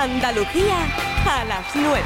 Andalucía 0.00 0.86
a 1.26 1.44
las 1.44 1.66
9. 1.74 2.02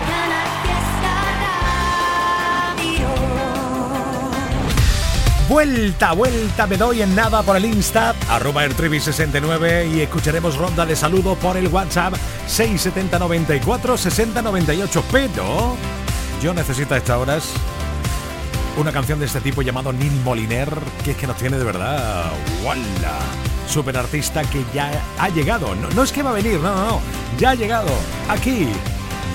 Vuelta, 5.46 6.12
vuelta, 6.12 6.66
me 6.66 6.78
doy 6.78 7.02
en 7.02 7.14
nada 7.14 7.42
por 7.42 7.58
el 7.58 7.66
Insta, 7.66 8.14
arroba 8.30 8.64
el 8.64 8.74
69 8.74 9.88
y 9.88 10.00
escucharemos 10.00 10.56
ronda 10.56 10.86
de 10.86 10.96
saludo 10.96 11.34
por 11.34 11.58
el 11.58 11.68
WhatsApp 11.68 12.14
670 12.46 13.18
94 13.18 13.98
60 13.98 14.40
98. 14.40 15.04
Pero 15.12 15.76
yo 16.42 16.54
necesito 16.54 16.94
a 16.94 16.96
estas 16.96 17.18
horas 17.18 17.50
una 18.78 18.90
canción 18.90 19.18
de 19.18 19.26
este 19.26 19.42
tipo 19.42 19.60
llamado 19.60 19.92
Neil 19.92 20.18
Moliner, 20.24 20.70
que 21.04 21.10
es 21.10 21.16
que 21.18 21.26
nos 21.26 21.36
tiene 21.36 21.58
de 21.58 21.64
verdad. 21.64 22.32
¡Wala! 22.64 23.51
Super 23.72 23.96
artista 23.96 24.42
que 24.42 24.62
ya 24.74 24.92
ha 25.18 25.30
llegado. 25.30 25.74
No, 25.74 25.88
no 25.88 26.02
es 26.02 26.12
que 26.12 26.22
va 26.22 26.28
a 26.28 26.34
venir, 26.34 26.60
no, 26.60 26.74
no, 26.74 26.86
no. 26.90 27.00
Ya 27.38 27.52
ha 27.52 27.54
llegado. 27.54 27.88
Aquí. 28.28 28.68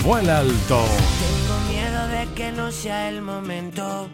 Vuela 0.03 0.38
alto. 0.41 0.85
Tengo 1.25 1.59
miedo 1.71 2.07
de 2.09 2.34
que 2.35 2.52
no 2.52 2.71
sea 2.71 3.09
el 3.09 3.23
momento 3.23 4.09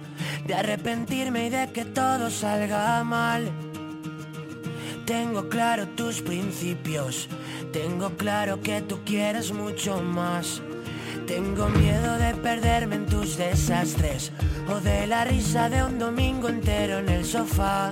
de 0.47 0.53
arrepentirme 0.53 1.47
y 1.47 1.49
de 1.49 1.73
que 1.73 1.83
todo 1.83 2.29
salga 2.29 3.03
mal. 3.03 3.51
Tengo 5.05 5.49
claro 5.49 5.89
tus 5.89 6.21
principios, 6.21 7.27
tengo 7.73 8.11
claro 8.11 8.61
que 8.61 8.81
tú 8.81 8.99
quieres 9.03 9.51
mucho 9.51 10.01
más. 10.01 10.61
Tengo 11.27 11.67
miedo 11.67 12.17
de 12.17 12.33
perderme 12.35 12.95
en 12.95 13.07
tus 13.07 13.35
desastres 13.35 14.31
o 14.69 14.79
de 14.79 15.05
la 15.05 15.25
risa 15.25 15.67
de 15.67 15.83
un 15.83 15.99
domingo 15.99 16.47
entero 16.47 16.99
en 16.99 17.09
el 17.09 17.25
sofá. 17.25 17.91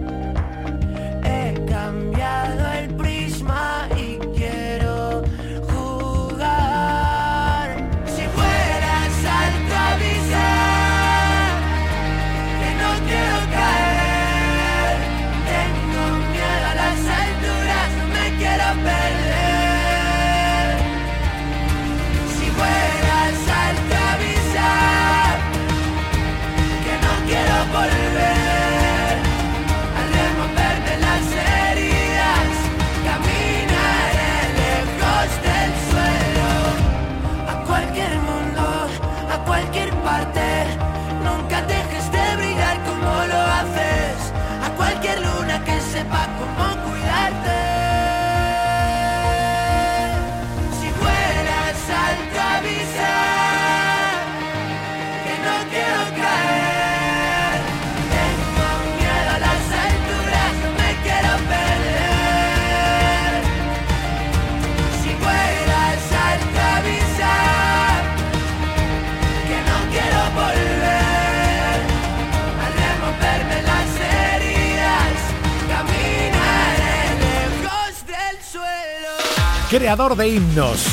Creador 79.71 80.17
de 80.17 80.27
himnos 80.27 80.85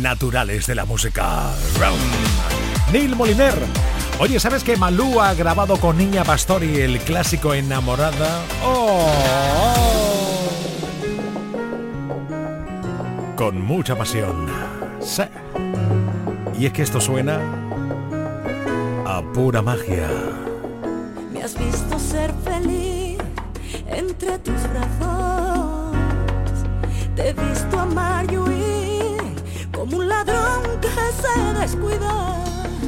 naturales 0.00 0.66
de 0.66 0.74
la 0.74 0.84
música. 0.84 1.52
Neil 2.92 3.14
Moliner. 3.14 3.54
Oye, 4.18 4.40
¿sabes 4.40 4.64
que 4.64 4.76
Malú 4.76 5.20
ha 5.20 5.32
grabado 5.34 5.76
con 5.76 5.96
Niña 5.96 6.24
Pastori 6.24 6.80
el 6.80 6.98
clásico 6.98 7.54
Enamorada? 7.54 8.42
Oh. 8.64 9.12
Con 13.36 13.64
mucha 13.64 13.96
pasión. 13.96 14.48
Y 16.58 16.66
es 16.66 16.72
que 16.72 16.82
esto 16.82 17.00
suena 17.00 17.38
a 19.06 19.22
pura 19.32 19.62
magia. 19.62 20.08
Me 21.32 21.44
has 21.44 21.56
visto 21.56 21.96
ser 21.96 22.34
feliz 22.44 23.18
entre 23.86 24.36
tus 24.40 24.60
brazos. 24.68 25.09
He 27.22 27.34
visto 27.34 27.78
amar 27.78 28.24
y 28.32 28.36
huir 28.38 29.34
como 29.72 29.98
un 29.98 30.08
ladrón 30.08 30.62
que 30.80 30.88
se 30.88 31.60
descuida. 31.60 32.42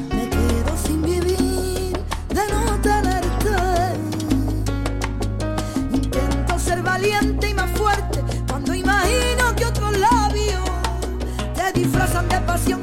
Me 0.09 0.28
quedo 0.28 0.76
sin 0.84 1.03
vivir 1.03 1.93
de 2.28 2.42
no 2.50 2.81
tenerte. 2.81 3.56
Intento 5.92 6.59
ser 6.59 6.82
valiente 6.82 7.50
y 7.50 7.54
más 7.54 7.71
fuerte 7.72 8.22
cuando 8.48 8.75
imagino 8.75 9.54
que 9.54 9.66
otros 9.66 9.98
labios 9.98 10.71
te 11.54 11.80
disfrazan 11.80 12.27
de 12.28 12.41
pasión 12.41 12.83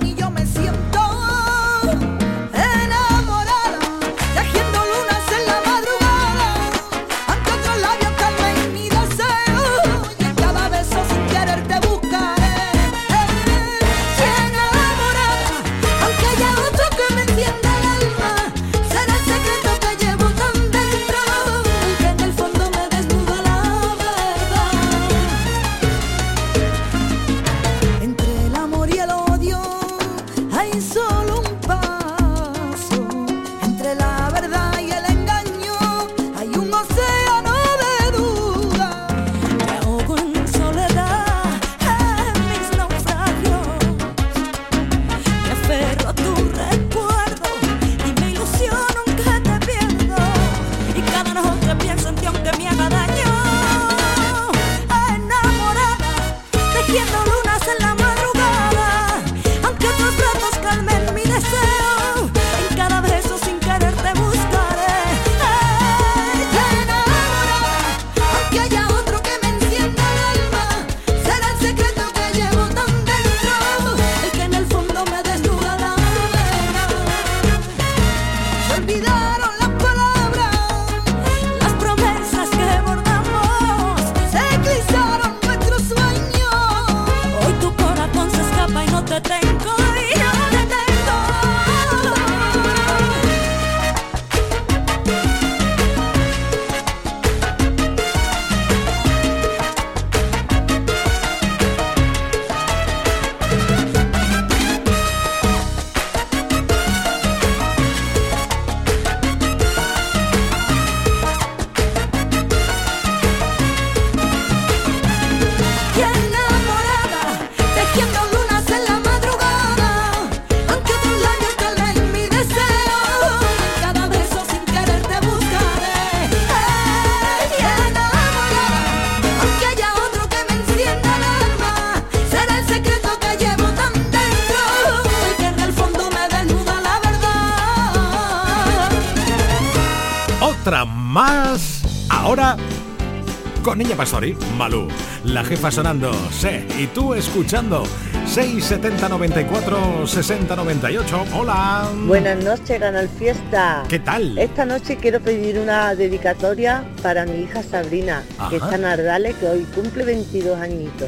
Malú, 144.58 144.90
la 145.24 145.46
jefa 145.46 145.72
sonando, 145.72 146.12
sé, 146.30 146.66
y 146.78 146.88
tú 146.88 147.14
escuchando 147.14 147.86
670 148.26 149.08
94 149.08 150.06
60 150.06 150.56
98. 150.58 151.26
Hola. 151.34 151.88
Buenas 152.06 152.44
noches, 152.44 152.82
Canal 152.82 153.08
Fiesta. 153.08 153.84
¿Qué 153.88 154.00
tal? 154.00 154.38
Esta 154.38 154.66
noche 154.66 154.98
quiero 154.98 155.22
pedir 155.22 155.58
una 155.58 155.96
dedicatoria 155.96 156.84
para 157.02 157.26
mi 157.26 157.44
hija 157.44 157.64
Sabrina, 157.64 158.24
que 158.50 158.58
está 158.58 158.76
en 158.76 158.84
Ardales, 158.84 159.38
que 159.38 159.48
hoy 159.48 159.66
cumple 159.74 160.04
22 160.04 160.60
añitos. 160.60 161.08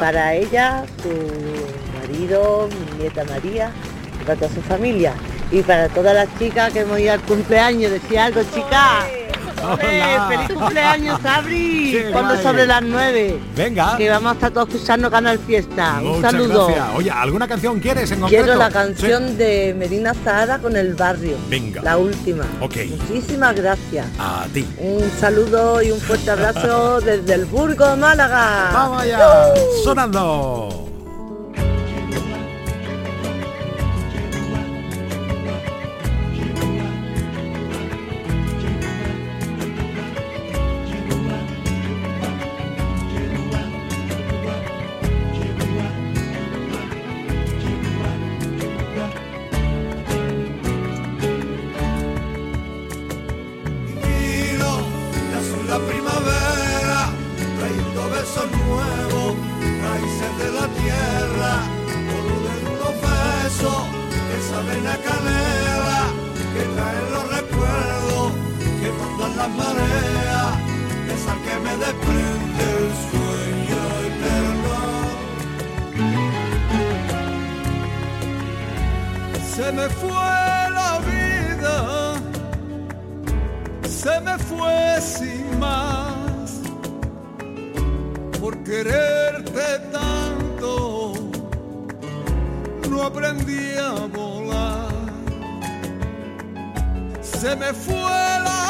Para 0.00 0.34
ella, 0.34 0.84
su 1.04 2.00
marido, 2.00 2.68
mi 2.68 2.98
nieta 2.98 3.22
María, 3.26 3.70
y 4.20 4.24
para 4.24 4.36
toda 4.40 4.52
su 4.52 4.62
familia. 4.62 5.14
Y 5.52 5.62
para 5.62 5.88
todas 5.88 6.14
las 6.14 6.28
chicas 6.36 6.72
que 6.72 6.80
hemos 6.80 6.98
ido 6.98 7.12
al 7.12 7.20
cumpleaños, 7.20 7.92
decía 7.92 8.24
algo, 8.24 8.40
chicas. 8.52 9.19
¡Feliz 10.28 10.52
cumpleaños, 10.52 11.20
Sabri! 11.22 12.04
Cuando 12.12 12.36
sobre 12.42 12.66
las 12.66 12.82
nueve. 12.82 13.38
Venga. 13.56 13.96
Que 13.96 14.08
vamos 14.08 14.32
a 14.32 14.34
estar 14.34 14.50
todos 14.50 14.68
escuchando 14.68 15.10
Canal 15.10 15.38
Fiesta. 15.38 16.00
Un 16.02 16.20
saludo. 16.20 16.68
Oye, 16.94 17.10
¿alguna 17.10 17.46
canción 17.48 17.80
quieres 17.80 18.10
en 18.10 18.20
concreto? 18.20 18.44
Quiero 18.44 18.58
la 18.58 18.70
canción 18.70 19.36
de 19.36 19.74
Medina 19.78 20.14
Zahara 20.14 20.58
con 20.58 20.76
El 20.76 20.94
Barrio. 20.94 21.36
Venga. 21.48 21.82
La 21.82 21.96
última. 21.98 22.44
Ok. 22.60 22.76
Muchísimas 23.08 23.54
gracias. 23.54 24.06
A 24.18 24.46
ti. 24.52 24.66
Un 24.78 25.10
saludo 25.20 25.82
y 25.82 25.90
un 25.90 26.00
fuerte 26.00 26.30
abrazo 26.30 27.00
desde 27.04 27.34
el 27.34 27.44
Burgo, 27.46 27.96
Málaga. 27.96 28.70
¡Vamos 28.72 29.02
allá! 29.02 29.54
¡Sonando! 29.84 30.79
se 79.70 79.76
me 79.76 79.88
fue 79.88 80.10
la 80.80 80.98
vida, 81.12 82.14
se 83.88 84.20
me 84.20 84.36
fue 84.38 85.00
sin 85.00 85.58
más, 85.60 86.60
por 88.40 88.56
quererte 88.64 89.78
tanto, 89.92 91.14
no 92.90 93.02
aprendí 93.02 93.76
a 93.76 94.06
volar, 94.06 94.88
se 97.22 97.54
me 97.54 97.72
fue 97.72 98.20
la 98.48 98.69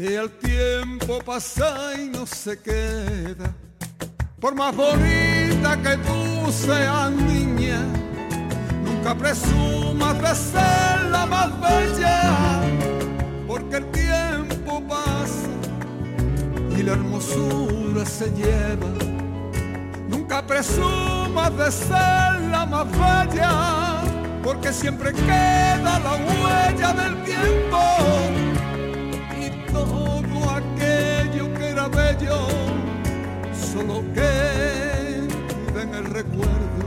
que 0.00 0.16
el 0.16 0.30
tiempo 0.38 1.18
pasa 1.24 1.92
y 2.00 2.08
no 2.08 2.24
se 2.24 2.58
queda. 2.58 3.54
Por 4.40 4.54
más 4.54 4.74
bonita 4.74 5.76
que 5.82 5.96
tú 5.98 6.50
seas 6.50 7.10
niña, 7.12 7.82
nunca 8.82 9.14
presumas 9.14 10.18
de 10.22 10.34
ser 10.34 11.02
la 11.10 11.26
más 11.26 11.50
bella, 11.60 12.62
porque 13.46 13.76
el 13.76 13.90
tiempo 13.90 14.82
pasa 14.88 15.50
y 16.78 16.82
la 16.82 16.92
hermosura 16.92 18.06
se 18.06 18.30
lleva 18.30 18.88
Nunca 20.08 20.46
presumas 20.46 21.54
de 21.58 21.70
ser 21.70 22.40
la 22.50 22.64
más 22.66 22.86
bella, 22.92 24.00
porque 24.42 24.72
siempre 24.72 25.12
queda 25.12 25.98
la 25.98 26.14
huella 26.14 26.92
del 26.94 27.22
tiempo 27.24 28.49
era 31.80 31.88
bello 31.88 32.38
solo 33.54 34.02
queda 34.12 35.82
en 35.82 35.94
el 35.94 36.04
recuerdo. 36.04 36.84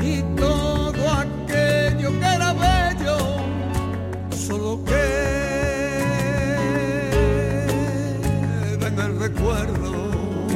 Y 0.00 0.22
todo 0.36 1.10
aquello 1.24 2.10
que 2.20 2.26
era 2.26 2.52
bello 2.52 3.18
solo 4.30 4.84
queda 4.84 5.00
en 8.86 8.98
el 8.98 9.18
recuerdo. 9.18 9.90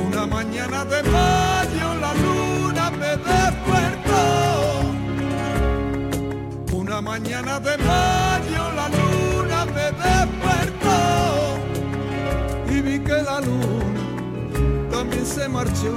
Una 0.06 0.26
mañana 0.26 0.84
de 0.84 1.02
mayo 1.02 1.94
la 2.00 2.14
luna 2.14 2.90
me 2.90 3.16
despertó. 3.30 4.24
Una 6.72 7.00
mañana 7.00 7.58
de 7.58 7.76
mayo 7.78 8.72
la 8.76 8.88
luna 8.88 9.03
la 13.24 13.40
luna 13.40 14.90
también 14.90 15.26
se 15.26 15.48
marchó. 15.48 15.94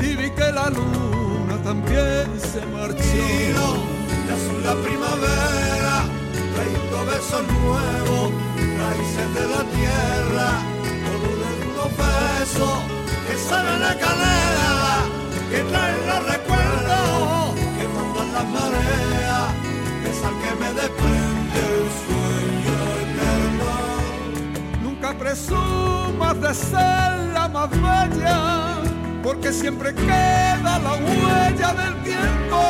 Y 0.00 0.16
vi 0.16 0.30
que 0.30 0.52
la 0.52 0.70
luna 0.70 1.56
también 1.62 2.26
se 2.52 2.64
marchó. 2.66 3.66
de 4.26 4.32
azul 4.36 4.62
la 4.64 4.74
primavera, 4.86 5.96
trayendo 6.54 6.98
besos 7.10 7.44
nuevos, 7.60 8.32
raíces 8.80 9.34
de 9.34 9.44
la 9.54 9.62
tierra 9.76 10.76
besos 11.96 12.78
que 13.26 13.36
saben 13.48 13.80
la 13.80 13.94
canela, 13.98 14.96
que 15.50 15.60
traen 15.70 16.06
los 16.06 16.22
recuerdos, 16.32 17.54
que 17.76 17.84
mandan 17.94 18.32
las 18.32 18.46
mareas, 18.56 19.48
es 20.10 20.24
al 20.24 20.34
que 20.42 20.52
me 20.60 20.72
desprende 20.80 21.15
presumas 25.26 26.40
de 26.40 26.54
ser 26.54 27.12
la 27.34 27.48
más 27.48 27.70
bella, 27.70 28.38
porque 29.24 29.52
siempre 29.52 29.92
queda 29.92 30.78
la 30.86 30.94
huella 31.04 31.70
del 31.80 31.94
tiempo 32.10 32.60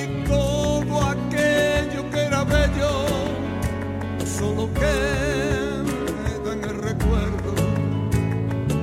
y 0.00 0.02
todo 0.26 0.94
aquello 1.14 2.08
que 2.10 2.20
era 2.28 2.42
bello 2.44 2.92
solo 4.38 4.70
queda 4.72 6.50
en 6.54 6.64
el 6.70 6.76
recuerdo. 6.90 7.52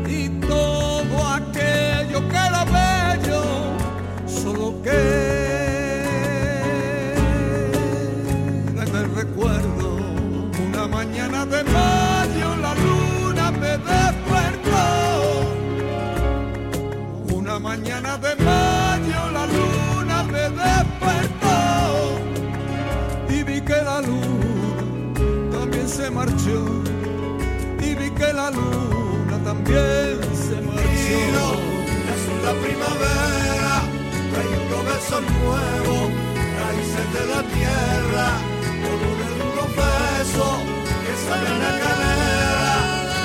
Y 0.07 0.29
todo 0.53 1.17
aquello 1.39 2.19
que 2.29 2.37
era 2.49 2.63
bello 2.65 3.43
solo 4.27 4.79
queda 4.83 5.31
mañana 10.87 11.45
de 11.45 11.63
mayo 11.63 12.00
mañana 17.71 18.17
de 18.17 18.35
mayo 18.43 19.21
la 19.37 19.45
luna 19.55 20.17
me 20.33 20.45
despertó. 20.61 21.59
Y 23.29 23.43
vi 23.43 23.61
que 23.61 23.79
la 23.89 24.01
luna 24.01 25.57
también 25.57 25.87
se 25.87 26.11
marchó. 26.11 26.59
Y 27.87 27.89
vi 27.99 28.09
que 28.19 28.29
la 28.39 28.47
luna 28.51 29.35
también 29.49 30.17
se 30.45 30.57
marchó. 30.67 31.47
es 32.13 32.23
la 32.47 32.53
primavera, 32.65 33.73
trayendo 34.31 34.77
besos 34.89 35.23
nuevos, 35.37 36.05
raíces 36.61 37.07
de 37.15 37.23
la 37.33 37.41
tierra, 37.55 38.27
con 38.83 38.97
un 39.11 39.19
duro 39.39 39.65
beso 39.79 40.47
sale 41.27 41.51
la 41.63 41.71
calera, 41.83 42.73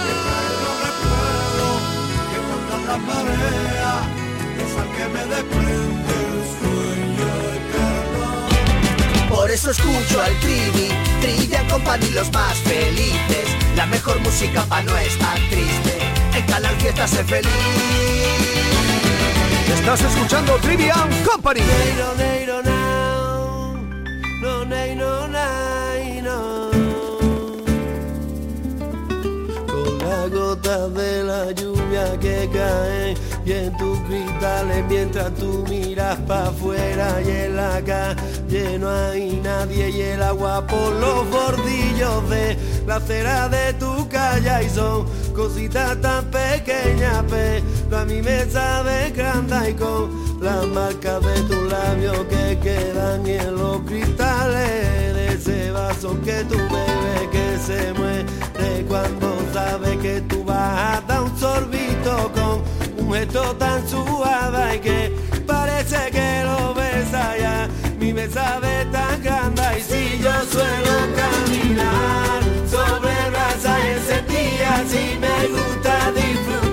que 0.04 0.14
trae 0.24 0.50
los 0.64 0.76
recuerdos, 0.86 1.78
que 2.30 2.38
cuando 2.46 2.74
la 2.88 2.96
marea, 3.08 4.15
que 4.96 5.04
me 5.14 5.24
desprende 5.26 6.14
el 6.30 6.40
sueño 6.58 7.28
eterno. 7.58 9.28
Por 9.28 9.50
eso 9.50 9.70
escucho 9.70 10.22
al 10.22 10.34
Trivi, 10.40 10.88
Trilla 11.20 11.66
Company 11.68 12.10
los 12.10 12.32
más 12.32 12.58
felices, 12.58 13.46
la 13.76 13.86
mejor 13.86 14.18
música 14.20 14.62
pa' 14.64 14.82
no 14.82 14.96
estar 14.96 15.38
triste, 15.50 15.98
en 16.34 16.46
Canal 16.46 16.76
Fiesta 16.76 17.06
sé 17.06 17.24
feliz. 17.24 17.50
Estás 19.78 20.00
escuchando 20.02 20.56
Trivian 20.56 21.08
Company. 21.24 21.60
No, 21.60 22.14
no, 24.42 24.64
no, 24.64 25.28
no, 25.28 25.28
no, 25.28 25.46
gotas 30.30 30.92
de 30.94 31.22
la 31.22 31.52
lluvia 31.52 32.18
que 32.18 32.48
cae 32.52 33.14
y 33.46 33.52
en 33.52 33.76
tus 33.76 33.96
cristales 34.00 34.84
mientras 34.88 35.32
tú 35.34 35.64
miras 35.68 36.18
para 36.26 36.48
afuera 36.48 37.22
y 37.24 37.30
en 37.30 37.56
la 37.56 37.80
calle 37.80 38.76
no 38.76 38.90
hay 38.90 39.40
nadie 39.42 39.90
y 39.90 40.00
el 40.00 40.22
agua 40.22 40.66
por 40.66 40.92
los 40.94 41.30
bordillos 41.30 42.28
de 42.28 42.58
la 42.88 42.96
acera 42.96 43.48
de 43.48 43.72
tu 43.74 44.08
calle 44.08 44.64
y 44.64 44.68
son 44.68 45.06
cositas 45.32 46.00
tan 46.00 46.24
pequeñas 46.24 47.24
pero 47.30 47.98
a 47.98 48.04
mí 48.04 48.20
me 48.20 48.46
sabe 48.46 49.12
grande 49.12 49.70
y 49.70 50.44
las 50.44 50.66
marcas 50.66 51.22
de 51.22 51.40
tus 51.42 51.70
labios 51.70 52.18
que 52.28 52.58
quedan 52.58 53.24
en 53.28 53.54
los 53.54 53.80
cristales 53.82 55.14
de 55.14 55.28
ese 55.34 55.70
vaso 55.70 56.20
que 56.22 56.42
tú 56.44 56.56
bebes 56.56 57.28
que 57.30 57.58
se 57.64 57.92
muere 57.92 58.26
cuando 58.88 59.36
sabe 59.52 59.96
que 59.98 60.20
tú 60.22 60.44
vas 60.44 60.98
a 60.98 61.00
dar 61.06 61.22
un 61.22 61.38
sorbito 61.38 62.32
gesto 63.12 63.54
tan 63.56 63.86
suave 63.88 64.80
que 64.80 65.12
parece 65.46 66.10
que 66.10 66.44
lo 66.44 66.74
ves 66.74 67.12
allá. 67.14 67.68
Mi 67.98 68.12
mesa 68.12 68.58
ve 68.60 68.84
tan 68.92 69.22
grande 69.22 69.62
y 69.78 69.82
si 69.82 70.18
yo 70.22 70.32
suelo 70.50 70.96
caminar 71.22 72.42
sobre 72.68 73.14
brasa 73.30 73.78
y 73.78 73.86
encendida, 73.96 74.84
si 74.88 75.18
me 75.18 75.48
gusta 75.48 76.12
disfrutar 76.12 76.65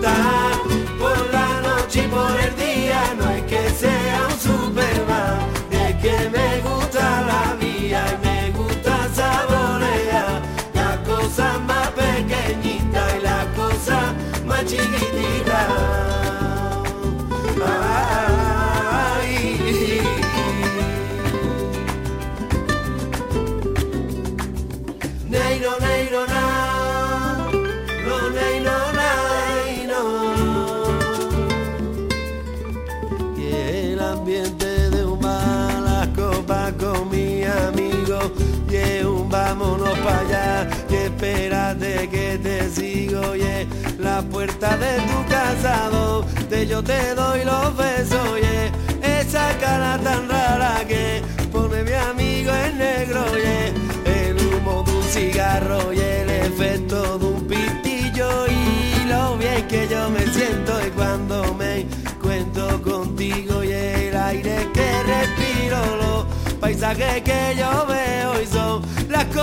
para 40.03 40.19
allá 40.19 40.67
espérate 40.89 42.09
que 42.09 42.37
te 42.37 42.69
sigo, 42.69 43.35
y 43.35 43.41
la 43.99 44.21
puerta 44.21 44.77
de 44.77 44.97
tu 45.01 45.29
casa 45.29 45.89
donde 45.89 46.67
yo 46.67 46.83
te 46.83 47.15
doy 47.15 47.43
los 47.45 47.75
besos, 47.75 48.19
oye, 48.31 48.71
esa 49.01 49.57
cara 49.59 49.97
tan 49.99 50.27
rara 50.29 50.83
que 50.87 51.21
pone 51.51 51.83
mi 51.83 51.93
amigo 51.93 52.51
en 52.51 52.77
negro, 52.77 53.25
oye, 53.31 53.73
el 54.05 54.37
humo 54.37 54.83
de 54.83 54.91
un 54.91 55.03
cigarro 55.03 55.93
y 55.93 55.99
el 55.99 56.29
efecto 56.29 57.17
de 57.17 57.25
un 57.25 57.47
pitillo. 57.47 58.47
Y 58.47 59.07
lo 59.07 59.37
bien 59.37 59.67
que 59.67 59.87
yo 59.87 60.09
me 60.09 60.25
siento 60.27 60.73
y 60.85 60.89
cuando 60.91 61.53
me 61.53 61.85
cuento 62.21 62.81
contigo 62.81 63.63
y 63.63 63.71
el 63.71 64.15
aire 64.15 64.67
que 64.73 65.03
respiro, 65.03 65.79
los 65.97 66.25
paisajes 66.59 67.21
que 67.23 67.55
yo 67.57 67.85
veo 67.87 68.41
y 68.41 68.47
son 68.47 68.81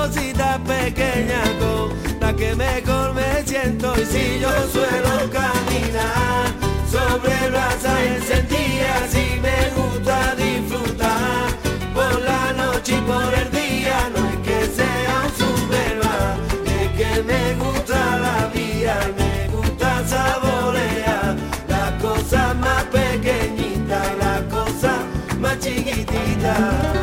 las 0.00 0.09
cositas 0.09 0.59
pequeñas 0.61 1.49
con 1.59 2.21
las 2.21 2.35
que 2.35 2.54
mejor 2.54 3.14
me 3.14 3.42
siento. 3.45 3.92
Y 4.00 4.04
si 4.04 4.40
yo 4.40 4.50
suelo 4.73 5.30
caminar 5.30 6.47
sobre 6.90 7.50
brasa 7.50 8.04
encendida 8.04 9.07
si 9.11 9.40
me 9.40 9.59
gusta 9.76 10.35
disfrutar. 10.37 11.49
Por 11.95 12.21
la 12.23 12.52
noche 12.52 12.95
y 12.97 13.00
por 13.02 13.35
el 13.35 13.50
día 13.50 14.11
no 14.14 14.28
es 14.28 14.37
que 14.47 14.66
sea 14.76 15.23
un 15.25 15.33
superman 15.42 16.38
es 16.66 16.88
que 16.99 17.23
me 17.23 17.54
gusta 17.54 18.19
la 18.19 18.47
vida 18.54 18.99
y 19.09 19.21
me 19.21 19.57
gusta 19.57 20.07
saborear. 20.07 21.37
Las 21.69 21.90
cosas 22.02 22.57
más 22.57 22.85
pequeñitas 22.85 24.07
las 24.19 24.40
cosas 24.42 24.99
más 25.38 25.59
chiquititas 25.59 27.00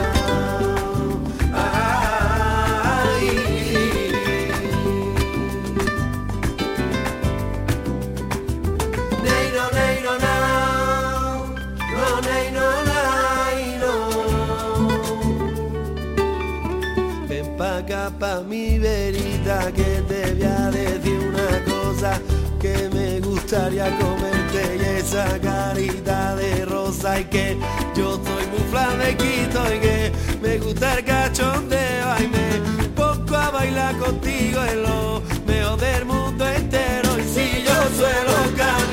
pa' 18.20 18.42
mi 18.48 18.80
verita 18.80 19.72
que 19.74 20.02
te 20.08 20.34
voy 20.34 20.44
a 20.44 20.72
decir 20.72 21.20
una 21.20 21.64
cosa 21.66 22.22
que 22.60 22.90
me 22.94 23.20
gustaría 23.20 23.86
comerte 24.00 24.78
y 24.78 25.00
esa 25.00 25.40
carita 25.40 26.36
de 26.36 26.66
rosa 26.66 27.20
y 27.20 27.26
que 27.26 27.58
yo 27.96 28.16
soy 28.16 28.46
muy 28.52 28.64
flamequito 28.72 29.60
y 29.76 29.80
que 29.80 30.12
me 30.42 30.58
gusta 30.60 30.96
el 30.96 31.06
cachondeo 31.06 32.08
y 32.20 32.28
me 32.28 32.90
pongo 32.96 33.36
a 33.36 33.50
bailar 33.52 33.98
contigo 33.98 34.64
en 34.64 34.84
lo 34.84 35.22
mejor 35.46 35.78
del 35.80 36.06
mundo 36.06 36.48
entero 36.48 37.10
y 37.20 37.24
si 37.24 37.64
yo 37.64 37.78
suelo 37.98 38.34
caminar 38.56 38.87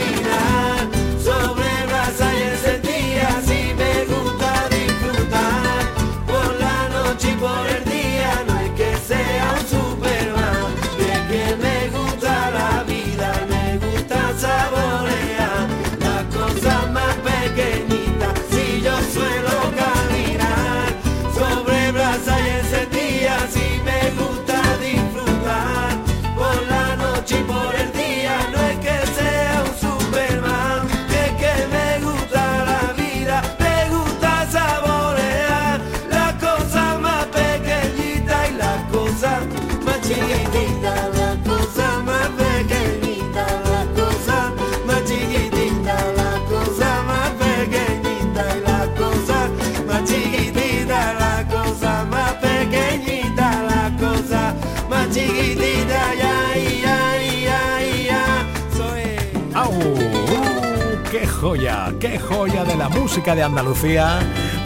qué 62.05 62.19
joya 62.19 62.65
de 62.65 62.77
la 62.77 62.91
música 62.91 63.35
de 63.35 63.43
Andalucía, 63.43 64.19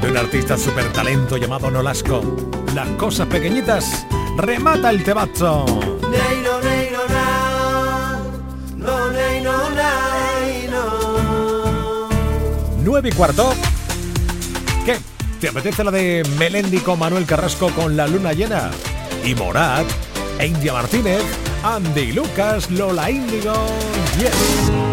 de 0.03 0.11
un 0.11 0.17
artista 0.17 0.59
super 0.59 0.93
talento 0.93 1.37
llamado 1.37 1.71
Nolasco. 1.71 2.21
Las 2.75 2.89
cosas 2.97 3.29
pequeñitas, 3.29 4.05
remata 4.37 4.91
el 4.91 5.05
tebazo. 5.05 5.65
Nueve 12.83 13.09
y 13.09 13.13
cuarto. 13.13 13.55
¿Qué? 14.85 14.99
¿Te 15.41 15.49
apetece 15.51 15.85
la 15.85 15.93
de 15.93 16.25
Melendi 16.39 16.79
con 16.79 16.99
Manuel 16.99 17.25
Carrasco 17.25 17.71
con 17.71 17.97
la 17.97 18.09
luna 18.09 18.33
llena? 18.33 18.73
Y 19.25 19.37
Morat, 19.37 19.87
e 20.41 20.47
India 20.49 20.73
Martínez, 20.73 21.23
Andy 21.63 22.11
Lucas, 22.11 22.69
Lola 22.69 23.09
Índigo, 23.09 23.55
yes. 24.19 24.88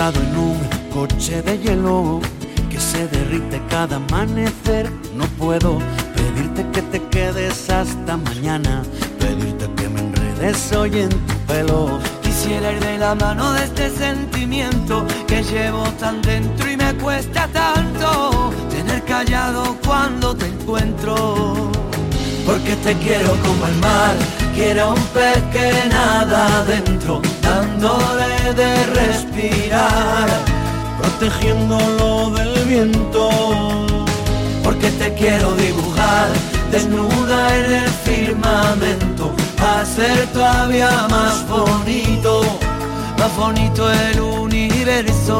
En 0.00 0.34
un 0.34 0.58
coche 0.94 1.42
de 1.42 1.58
hielo 1.58 2.20
que 2.70 2.80
se 2.80 3.06
derrite 3.06 3.60
cada 3.68 3.96
amanecer, 3.96 4.90
no 5.14 5.26
puedo 5.36 5.78
pedirte 6.16 6.64
que 6.72 6.80
te 6.80 7.02
quedes 7.10 7.68
hasta 7.68 8.16
mañana, 8.16 8.82
pedirte 9.18 9.68
que 9.76 9.88
me 9.90 10.00
enredes 10.00 10.72
hoy 10.72 11.00
en 11.00 11.10
tu 11.10 11.34
pelo. 11.46 11.98
Quisiera 12.22 12.72
ir 12.72 12.80
de 12.80 12.96
la 12.96 13.14
mano 13.14 13.52
de 13.52 13.64
este 13.64 13.90
sentimiento 13.90 15.04
que 15.26 15.42
llevo 15.42 15.82
tan 16.00 16.22
dentro 16.22 16.70
y 16.70 16.78
me 16.78 16.94
cuesta 16.94 17.46
tanto 17.48 18.54
tener 18.70 19.04
callado 19.04 19.76
cuando 19.84 20.34
te 20.34 20.46
encuentro. 20.46 21.70
Porque 22.46 22.74
te 22.76 22.94
quiero 22.94 23.36
como 23.42 23.66
el 23.66 23.76
mar, 23.76 24.16
quiero 24.60 24.90
un 24.90 25.02
pez 25.14 25.42
que 25.54 25.88
nada 25.88 26.38
adentro, 26.60 27.22
dándole 27.40 28.52
de 28.60 28.72
respirar, 29.00 30.28
protegiéndolo 30.98 32.30
del 32.30 32.52
viento. 32.66 33.30
Porque 34.62 34.90
te 35.00 35.14
quiero 35.14 35.54
dibujar, 35.54 36.28
desnuda 36.70 37.40
en 37.56 37.72
el 37.82 37.90
firmamento, 38.06 39.32
hacer 39.78 40.26
todavía 40.34 40.90
más 41.08 41.36
bonito, 41.48 42.42
más 43.18 43.34
bonito 43.36 43.90
el 43.90 44.20
universo. 44.20 45.38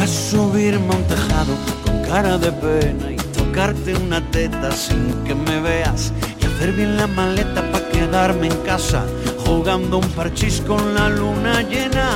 A 0.00 0.06
subirme 0.06 0.94
a 0.94 1.08
tejado 1.12 1.54
con 1.84 2.02
cara 2.10 2.38
de 2.38 2.50
pena 2.52 3.18
tocarte 3.58 3.92
una 3.96 4.20
teta 4.30 4.70
sin 4.70 5.12
que 5.24 5.34
me 5.34 5.60
veas 5.60 6.12
y 6.40 6.46
hacer 6.46 6.72
bien 6.72 6.96
la 6.96 7.08
maleta 7.08 7.60
quedarme 7.98 8.46
en 8.46 8.56
casa 8.58 9.04
jugando 9.44 9.98
un 9.98 10.08
parchís 10.10 10.62
con 10.66 10.94
la 10.94 11.08
luna 11.08 11.62
llena. 11.62 12.08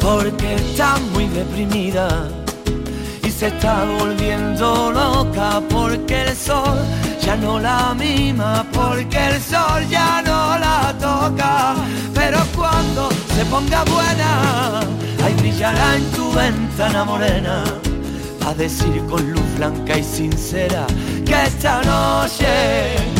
Porque 0.00 0.54
está 0.54 0.96
muy 1.12 1.26
deprimida 1.28 2.08
y 3.22 3.30
se 3.30 3.48
está 3.48 3.84
volviendo 3.98 4.90
loca 4.92 5.60
porque 5.68 6.22
el 6.22 6.34
sol 6.34 6.78
ya 7.20 7.36
no 7.36 7.58
la 7.58 7.94
mima, 7.94 8.64
porque 8.72 9.18
el 9.30 9.40
sol 9.42 9.80
ya 9.90 10.22
no 10.22 10.58
la 10.58 10.94
toca. 10.98 11.74
Pero 12.14 12.38
cuando 12.56 13.10
se 13.34 13.44
ponga 13.44 13.84
buena, 13.84 14.80
ahí 15.22 15.34
brillará 15.34 15.96
en 15.96 16.04
tu 16.12 16.32
ventana 16.32 17.04
morena 17.04 17.64
a 18.46 18.54
decir 18.54 19.04
con 19.10 19.22
luz 19.32 19.54
blanca 19.56 19.98
y 19.98 20.02
sincera 20.02 20.86
que 21.26 21.42
esta 21.44 21.82
noche 21.82 23.19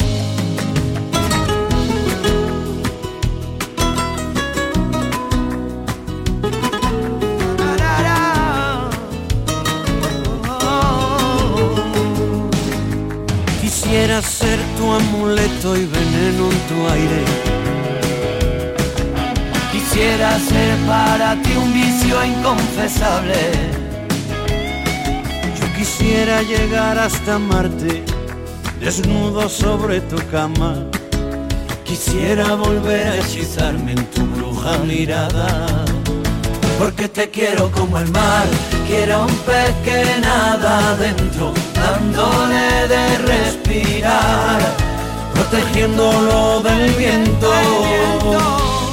Para 20.91 21.41
ti 21.41 21.53
un 21.55 21.71
vicio 21.73 22.15
inconfesable 22.25 23.81
Quisiera 25.81 26.43
llegar 26.43 26.99
hasta 26.99 27.39
Marte, 27.39 28.03
desnudo 28.79 29.49
sobre 29.49 29.99
tu 30.01 30.17
cama. 30.29 30.75
Quisiera 31.83 32.53
volver 32.53 33.07
a 33.07 33.17
hechizarme 33.17 33.93
en 33.93 34.05
tu 34.11 34.21
bruja 34.27 34.77
mirada. 34.85 35.67
Porque 36.77 37.07
te 37.07 37.31
quiero 37.31 37.71
como 37.71 37.97
el 37.97 38.07
mar, 38.11 38.45
quiero 38.87 39.25
un 39.25 39.35
pez 39.47 39.73
que 39.83 40.03
nada 40.21 40.91
adentro, 40.91 41.51
dándole 41.73 42.87
de 42.87 43.17
respirar, 43.17 44.59
protegiéndolo 45.33 46.61
del 46.61 46.91
viento. 46.93 48.70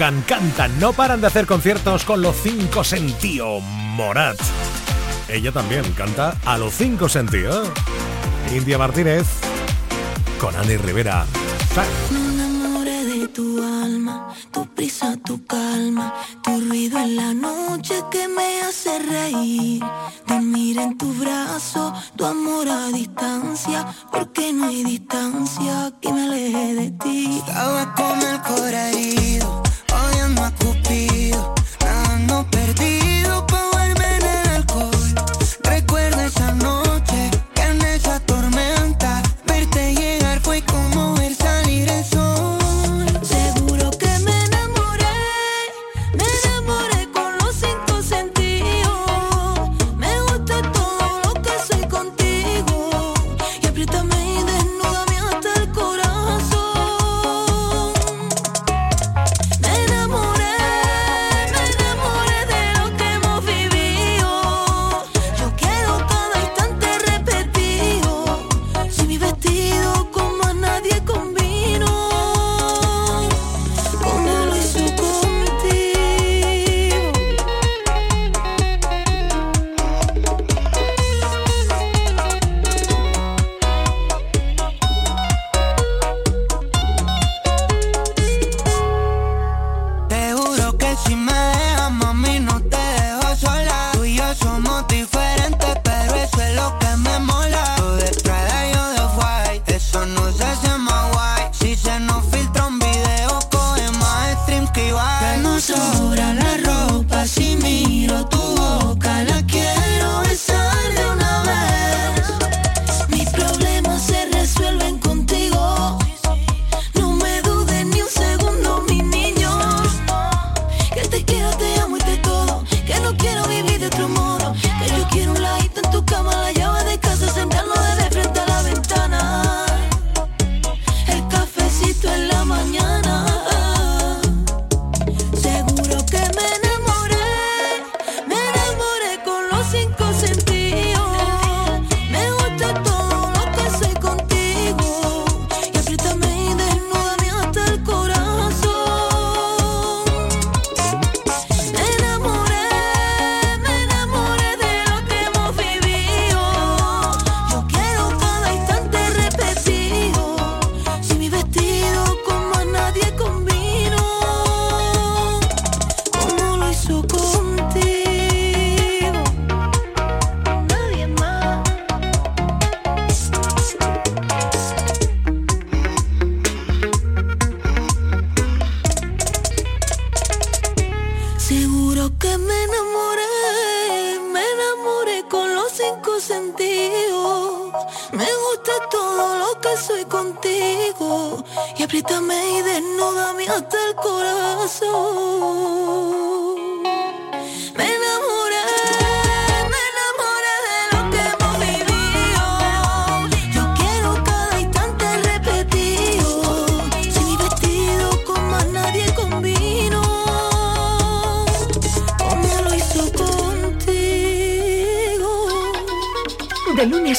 tocan, 0.00 0.22
cantan, 0.22 0.80
no 0.80 0.94
paran 0.94 1.20
de 1.20 1.26
hacer 1.26 1.46
conciertos 1.46 2.06
con 2.06 2.22
los 2.22 2.34
cinco 2.36 2.82
sentidos, 2.82 3.62
Morat. 3.62 4.40
Ella 5.28 5.52
también 5.52 5.84
canta 5.92 6.38
a 6.46 6.56
los 6.56 6.72
cinco 6.72 7.06
sentidos. 7.06 7.68
India 8.50 8.78
Martínez 8.78 9.26
con 10.40 10.56
Andy 10.56 10.78
Rivera. 10.78 11.26
Me 12.10 12.18
enamoré 12.18 13.04
de 13.04 13.28
tu 13.28 13.62
alma, 13.62 14.34
tu 14.50 14.66
prisa, 14.74 15.18
tu 15.22 15.44
calma, 15.44 16.14
tu 16.42 16.58
ruido 16.62 16.98
en 16.98 17.16
la 17.16 17.34
noche 17.34 17.94
que 18.10 18.26
me 18.26 18.62
hace 18.62 18.98
reír. 19.00 19.82
Dormir 20.26 20.78
en 20.78 20.96
tu 20.96 21.12
brazo, 21.12 21.92
tu 22.16 22.24
amor 22.24 22.66
a 22.70 22.86
distancia, 22.88 23.86
porque 24.10 24.50
no 24.54 24.68
hay 24.68 24.82
distancia 24.82 25.92
que 26.00 26.10
me 26.10 26.22
aleje 26.22 26.74
de 26.74 26.90
ti. 26.92 27.42
Estaba 27.46 27.94
con 27.94 28.18
el 28.18 28.40
corazón 28.40 28.94
herido 28.94 29.69
chama 30.34 30.50
cupim 30.58 31.09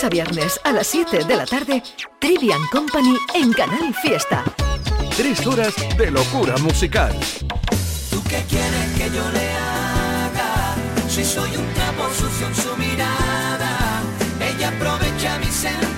lunes 0.02 0.04
a 0.04 0.10
viernes 0.10 0.60
a 0.64 0.72
las 0.72 0.88
7 0.88 1.26
de 1.26 1.36
la 1.36 1.46
tarde, 1.46 1.84
Trivian 2.20 2.62
Company 2.72 3.16
en 3.36 3.52
Canal 3.54 3.94
Fiesta. 4.02 4.44
Tres 5.16 5.46
horas 5.46 5.74
de 5.98 6.12
locura 6.12 6.58
musical. 6.58 7.14
¿Tú 8.10 8.22
qué 8.24 8.44
quieres 8.50 8.92
que 8.98 9.16
yo 9.16 9.30
le 9.32 9.52
haga? 9.52 10.76
Si 11.10 11.24
soy 11.24 11.50
un 11.56 11.74
trapo 11.74 12.10
sucio 12.14 12.48
en 12.48 12.56
su 12.56 12.78
mirada, 12.78 14.02
ella 14.40 14.70
aprovecha 14.70 15.38
mis 15.40 15.54
sentimientos 15.54 15.91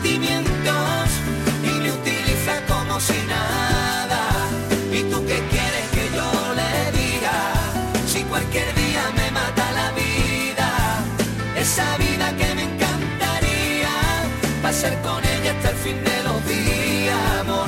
con 15.02 15.24
ella 15.24 15.52
hasta 15.52 15.70
el 15.70 15.78
fin 15.78 16.04
de 16.04 16.24
los 16.24 16.46
días, 16.46 17.40
amor. 17.40 17.68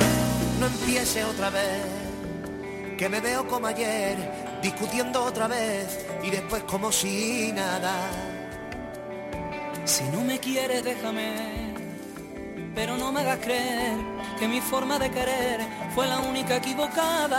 No 0.60 0.66
empiece 0.66 1.24
otra 1.24 1.48
vez, 1.50 1.82
que 2.98 3.08
me 3.08 3.20
veo 3.20 3.48
como 3.48 3.68
ayer, 3.68 4.16
discutiendo 4.62 5.24
otra 5.24 5.48
vez 5.48 6.04
y 6.22 6.30
después 6.30 6.62
como 6.64 6.92
si 6.92 7.52
nada. 7.52 8.10
Si 9.84 10.04
no 10.04 10.20
me 10.22 10.38
quieres, 10.38 10.84
déjame, 10.84 11.74
pero 12.74 12.98
no 12.98 13.12
me 13.12 13.20
hagas 13.20 13.38
creer 13.38 13.96
que 14.38 14.46
mi 14.48 14.60
forma 14.60 14.98
de 14.98 15.10
querer 15.10 15.60
fue 15.94 16.06
la 16.06 16.18
única 16.18 16.56
equivocada. 16.56 17.32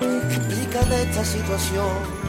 Explícame 0.00 1.02
esta 1.02 1.24
situación 1.24 2.21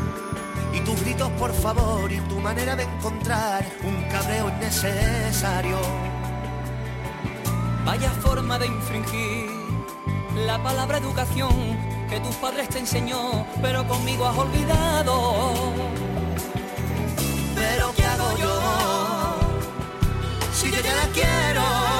y 0.73 0.79
tus 0.81 0.99
gritos 1.01 1.29
por 1.31 1.53
favor 1.53 2.11
y 2.11 2.19
tu 2.21 2.39
manera 2.39 2.75
de 2.75 2.83
encontrar 2.83 3.63
un 3.83 4.03
cabreo 4.09 4.49
innecesario. 4.49 5.77
Vaya 7.85 8.09
forma 8.11 8.57
de 8.57 8.67
infringir 8.67 9.49
la 10.35 10.61
palabra 10.61 10.97
educación 10.97 11.77
que 12.09 12.19
tus 12.19 12.35
padres 12.35 12.69
te 12.69 12.79
enseñó, 12.79 13.45
pero 13.61 13.87
conmigo 13.87 14.25
has 14.25 14.37
olvidado. 14.37 15.33
Pero 17.55 17.93
¿qué 17.95 18.05
hago 18.05 18.37
yo? 18.37 18.61
Si 20.53 20.71
yo 20.71 20.81
ya 20.81 20.95
la 20.95 21.07
quiero. 21.13 21.92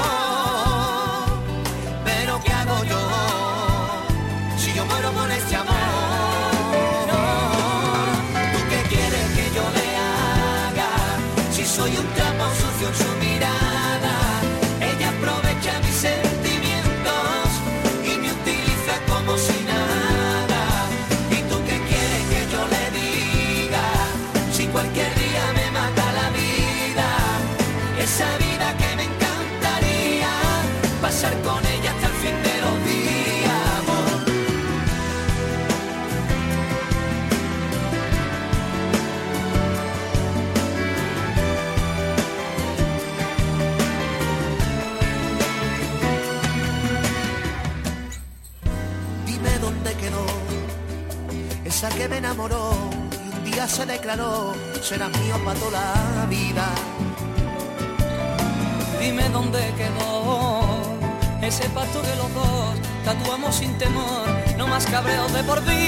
Cabreos 65.04 65.34
de 65.34 65.44
por 65.44 65.62
vida. 65.66 65.83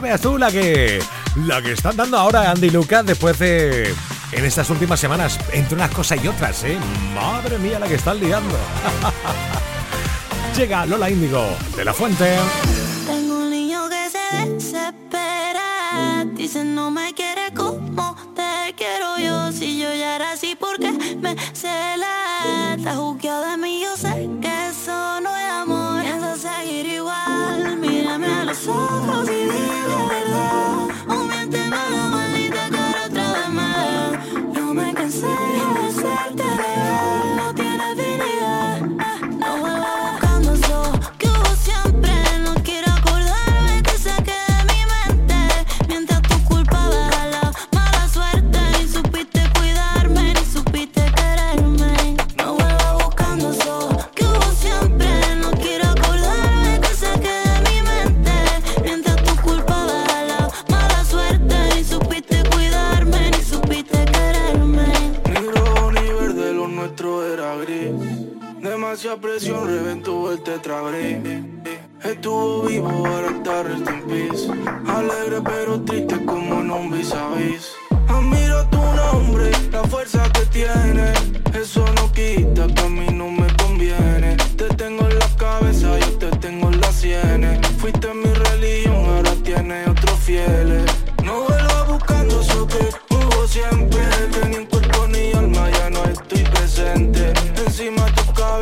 Veas 0.00 0.20
tú 0.20 0.38
la 0.38 0.50
que 0.50 1.02
la 1.46 1.60
que 1.62 1.72
están 1.72 1.96
dando 1.96 2.18
ahora 2.18 2.50
Andy 2.50 2.70
Lucas 2.70 3.04
después 3.04 3.38
de 3.38 3.94
en 4.32 4.44
estas 4.44 4.70
últimas 4.70 4.98
semanas 5.00 5.38
entre 5.52 5.74
unas 5.74 5.90
cosas 5.90 6.22
y 6.22 6.28
otras, 6.28 6.64
¿eh? 6.64 6.78
Madre 7.14 7.58
mía 7.58 7.78
la 7.78 7.88
que 7.88 7.94
están 7.94 8.20
liando. 8.20 8.56
Llega 10.56 10.86
Lola 10.86 11.10
Índigo 11.10 11.44
de 11.76 11.84
la 11.84 11.94
Fuente. 11.94 12.36
Tengo 13.06 13.38
un 13.38 13.50
niño 13.50 13.88
que 13.88 14.10
se 14.10 14.48
desespera. 14.48 16.24
Dice 16.34 16.64
no 16.64 16.90
me 16.90 17.12
quiere 17.14 17.52
como 17.54 18.16
te 18.34 18.74
quiero 18.76 19.18
yo. 19.18 19.52
Si 19.52 19.78
yo 19.78 19.92
ya 19.94 20.16
era 20.16 20.32
así, 20.32 20.56
porque 20.58 20.90
me 20.92 21.36
cela? 21.52 22.74
Está 22.76 22.94
juzgado 22.94 23.50
de 23.50 23.56
mí, 23.56 23.82
yo 23.82 23.96
sé 23.96 24.28
que 24.40 24.49
ojos 28.70 29.28
y 29.30 29.46
la 29.90 30.02
verdad. 30.14 30.88
O 31.08 31.24
miénteme 31.24 31.76
la 31.90 32.06
maldita 32.14 32.68
cara 32.70 33.00
otra 33.06 33.32
vez 33.32 33.50
más. 33.58 34.10
Yo 34.54 34.74
me 34.74 34.94
cansé 34.94 35.26
de 35.26 35.60
hacerte 35.88 36.39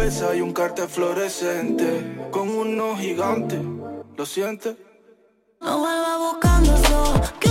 cabeza 0.09 0.31
hay 0.31 0.40
un 0.40 0.53
cartel 0.55 0.88
fluorescente. 0.88 2.29
Con 2.31 2.49
unos 2.49 2.99
gigantes, 2.99 3.61
¿lo 4.16 4.25
sientes? 4.25 4.75
No 5.61 5.79
vuelva 5.79 6.18
buscando 6.18 6.75
eso 6.75 7.47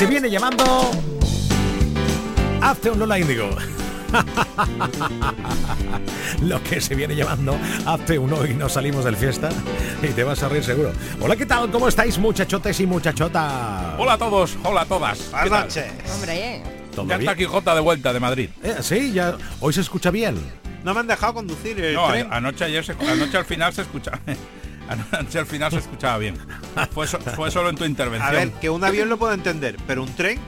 se 0.00 0.06
viene 0.06 0.30
llamando... 0.30 0.90
Hazte 2.62 2.90
un 2.90 2.98
Lola 2.98 3.18
Índigo. 3.18 3.50
Lo 6.42 6.62
que 6.64 6.80
se 6.80 6.94
viene 6.94 7.14
llamando 7.14 7.56
Hazte 7.86 8.18
uno 8.18 8.44
y 8.46 8.54
nos 8.54 8.72
salimos 8.72 9.04
del 9.04 9.16
fiesta 9.16 9.50
y 10.02 10.06
te 10.08 10.24
vas 10.24 10.42
a 10.42 10.48
reír 10.48 10.64
seguro. 10.64 10.92
Hola, 11.20 11.36
¿qué 11.36 11.44
tal? 11.44 11.70
¿Cómo 11.70 11.86
estáis, 11.86 12.16
muchachotes 12.18 12.80
y 12.80 12.86
muchachotas? 12.86 13.94
Hola 13.98 14.14
a 14.14 14.18
todos, 14.18 14.56
hola 14.64 14.80
a 14.80 14.86
todas. 14.86 15.30
Buenas 15.30 15.44
¿Qué 15.44 15.50
tal? 15.50 15.62
noches. 15.64 15.84
Hombre, 16.14 16.62
¿Todo 16.94 17.06
Ya 17.06 17.18
bien? 17.18 17.28
está 17.28 17.36
Quijota 17.38 17.74
de 17.74 17.80
vuelta 17.82 18.12
de 18.14 18.20
Madrid. 18.20 18.48
Eh, 18.62 18.76
sí, 18.80 19.12
ya 19.12 19.36
hoy 19.60 19.74
se 19.74 19.82
escucha 19.82 20.10
bien. 20.10 20.38
No 20.82 20.94
me 20.94 21.00
han 21.00 21.06
dejado 21.08 21.34
conducir 21.34 21.78
el 21.78 21.94
No, 21.94 22.08
tren. 22.08 22.26
anoche, 22.32 22.64
ayer 22.64 22.82
se- 22.84 22.92
anoche 23.06 23.36
al 23.36 23.44
final 23.44 23.72
se 23.74 23.82
escucha. 23.82 24.12
Anoche 24.90 25.38
al 25.38 25.46
final 25.46 25.70
se 25.70 25.78
escuchaba 25.78 26.18
bien. 26.18 26.36
Fue, 26.92 27.06
so- 27.06 27.20
fue 27.20 27.50
solo 27.50 27.70
en 27.70 27.76
tu 27.76 27.84
intervención. 27.84 28.28
A 28.28 28.32
ver, 28.38 28.50
que 28.52 28.68
un 28.70 28.82
avión 28.84 29.08
lo 29.08 29.18
puedo 29.18 29.32
entender, 29.32 29.76
pero 29.86 30.02
un 30.02 30.12
tren 30.14 30.38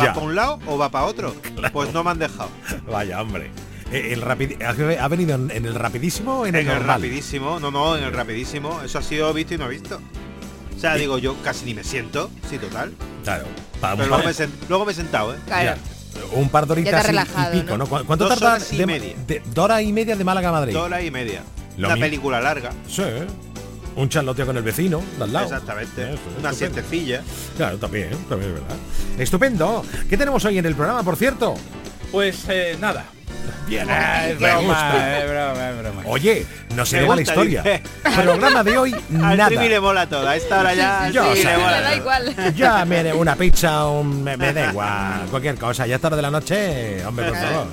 va 0.00 0.04
Ya. 0.06 0.12
para 0.14 0.26
un 0.26 0.34
lado 0.34 0.58
o 0.66 0.78
va 0.78 0.90
para 0.90 1.04
otro. 1.06 1.34
Pues 1.72 1.92
no 1.92 2.02
me 2.02 2.10
han 2.10 2.18
dejado. 2.18 2.48
Vaya, 2.90 3.20
hombre. 3.20 3.50
Eh, 3.92 4.12
El 4.14 4.24
¿Ha 4.24 5.08
venido 5.08 5.34
en, 5.34 5.50
el 5.66 5.74
rapidísimo 5.74 6.40
o 6.40 6.46
en, 6.46 6.54
En 6.56 6.66
el 6.68 6.76
el 6.78 6.84
rapidísimo, 6.84 7.60
no, 7.60 7.70
no, 7.70 7.96
en 7.96 8.04
el 8.04 8.12
rapidísimo. 8.12 8.80
Eso 8.82 8.98
ha 8.98 9.02
sido 9.02 9.32
visto 9.34 9.54
y 9.54 9.58
no 9.58 9.68
visto. 9.68 10.00
O 10.76 10.80
sea, 10.80 10.96
digo, 10.96 11.18
yo 11.18 11.36
casi 11.42 11.64
ni 11.66 11.74
me 11.74 11.84
siento, 11.84 12.30
sí, 12.50 12.58
total. 12.58 12.92
Claro. 13.22 13.44
Pero 13.80 14.06
luego 14.06 14.24
me, 14.24 14.30
he 14.30 14.34
sen- 14.34 14.50
luego 14.68 14.84
me 14.86 14.92
he 14.92 14.94
sentado, 14.94 15.34
¿eh? 15.34 15.38
claro. 15.46 15.76
Ya, 16.14 16.24
Un 16.36 16.48
par 16.48 16.66
de 16.66 16.72
horitas 16.72 17.06
y- 17.08 17.56
pico, 17.58 17.70
¿no? 17.72 17.78
¿no? 17.78 17.86
¿Cu- 17.86 18.04
¿Cuánto 18.06 18.24
Dos 18.28 18.38
tarda 18.38 18.54
horas 18.56 18.72
y 18.72 18.76
de, 18.78 18.86
media. 18.86 19.14
de- 19.26 19.42
de 19.44 19.60
hora 19.60 19.80
y 19.82 19.92
media 19.92 20.16
de 20.16 20.24
Málaga 20.24 20.48
a 20.48 20.52
Madrid? 20.52 20.72
Dos 20.72 20.84
horas 20.86 21.02
y 21.04 21.10
media. 21.10 21.42
Lo 21.76 21.88
Una 21.88 21.94
mi- 21.96 22.00
película 22.02 22.40
larga. 22.40 22.70
Sí. 22.88 23.02
Un 23.96 24.08
charloteo 24.08 24.46
con 24.46 24.56
el 24.56 24.62
vecino, 24.62 25.02
de 25.18 25.24
al 25.24 25.32
lado. 25.32 25.46
Exactamente. 25.46 26.02
Eso, 26.02 26.20
Una 26.38 26.50
estupendo. 26.50 26.52
siestecilla. 26.54 27.22
Claro, 27.56 27.78
también, 27.78 28.10
también 28.28 28.50
es 28.52 28.60
verdad. 28.60 28.76
Estupendo. 29.18 29.84
¿Qué 30.10 30.16
tenemos 30.16 30.44
hoy 30.44 30.58
en 30.58 30.66
el 30.66 30.74
programa, 30.74 31.02
por 31.02 31.16
cierto? 31.16 31.54
Pues 32.10 32.44
eh, 32.48 32.76
nada. 32.80 33.04
Bien, 33.68 33.86
Ah, 33.88 34.28
es 34.28 34.38
me 34.40 34.46
broma, 34.52 34.60
gusta. 34.62 35.18
es 35.18 35.30
broma, 35.30 35.70
es 35.70 35.78
broma. 35.78 36.02
Oye, 36.06 36.46
no 36.74 36.84
se 36.84 36.96
Me 36.96 37.02
le 37.02 37.08
va 37.08 37.16
la 37.16 37.22
historia. 37.22 37.62
dice. 37.62 37.82
Programa 38.22 38.62
de 38.64 38.78
hoy, 38.78 38.92
Al 39.10 39.18
nada. 39.36 39.46
Trivi 39.46 39.68
le 39.68 39.80
mola 39.80 40.06
todo. 40.08 40.28
A 40.28 40.36
esta 40.36 40.60
hora 40.60 40.74
ya 40.74 41.04
al 41.04 41.12
Yo 41.12 41.34
sé. 41.34 41.44
le 41.44 41.56
Me 41.56 41.62
da 41.62 41.96
igual. 41.96 42.54
Ya 42.56 42.84
me 42.84 43.02
de 43.04 43.12
una 43.12 43.36
pizza, 43.36 43.86
un, 43.86 44.22
me, 44.24 44.36
me 44.36 44.52
da 44.52 44.70
igual, 44.70 45.26
cualquier 45.30 45.56
cosa. 45.56 45.86
Ya 45.86 45.96
es 45.96 46.00
tarde 46.00 46.16
de 46.16 46.22
la 46.22 46.30
noche, 46.30 47.04
hombre, 47.06 47.26
por 47.28 47.36
favor. 47.36 47.66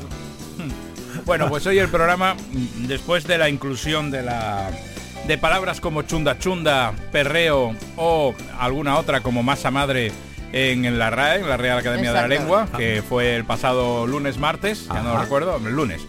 Bueno, 1.26 1.50
pues 1.50 1.66
hoy 1.68 1.78
el 1.80 1.90
programa, 1.90 2.36
después 2.88 3.26
de 3.26 3.38
la 3.38 3.50
inclusión 3.50 4.12
de 4.12 4.24
la 4.24 4.70
de 5.28 5.38
palabras 5.38 5.80
como 5.80 6.02
chunda 6.04 6.38
chunda, 6.38 6.94
perreo 7.12 7.76
o 7.98 8.34
alguna 8.60 8.98
otra 8.98 9.22
como 9.22 9.44
masa 9.44 9.72
madre 9.72 10.12
en, 10.54 11.00
la 11.00 11.10
RAE, 11.10 11.40
en 11.40 11.50
la 11.50 11.58
Real 11.58 11.78
Academia 11.78 12.12
de 12.12 12.22
la. 12.22 12.28
Lengua, 12.28 12.68
que 12.76 13.04
fue 13.08 13.36
el 13.36 13.46
pasado 13.46 14.08
lunes, 14.08 14.38
martes, 14.38 14.88
ya 14.88 15.02
no 15.02 15.14
lo 15.14 15.22
recuerdo, 15.22 15.58
el 15.58 15.74
lunes. 15.74 16.02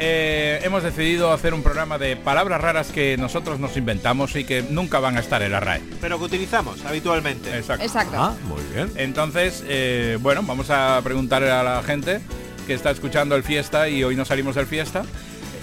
Eh, 0.00 0.60
hemos 0.62 0.84
decidido 0.84 1.32
hacer 1.32 1.52
un 1.54 1.64
programa 1.64 1.98
de 1.98 2.14
palabras 2.14 2.60
raras 2.60 2.92
que 2.92 3.16
nosotros 3.16 3.58
nos 3.58 3.76
inventamos 3.76 4.36
y 4.36 4.44
que 4.44 4.62
nunca 4.62 5.00
van 5.00 5.16
a 5.16 5.20
estar 5.20 5.42
en 5.42 5.50
la 5.50 5.58
RAE. 5.58 5.82
Pero 6.00 6.18
que 6.18 6.24
utilizamos 6.24 6.84
habitualmente. 6.84 7.56
Exacto. 7.56 7.84
Exacto. 7.84 8.16
Ah, 8.16 8.36
muy 8.44 8.62
bien. 8.72 8.92
Entonces, 8.94 9.64
eh, 9.66 10.16
bueno, 10.20 10.42
vamos 10.44 10.70
a 10.70 11.00
preguntarle 11.02 11.50
a 11.50 11.64
la 11.64 11.82
gente 11.82 12.20
que 12.68 12.74
está 12.74 12.92
escuchando 12.92 13.34
el 13.34 13.42
fiesta 13.42 13.88
y 13.88 14.04
hoy 14.04 14.14
no 14.14 14.24
salimos 14.24 14.54
del 14.54 14.66
fiesta, 14.66 15.02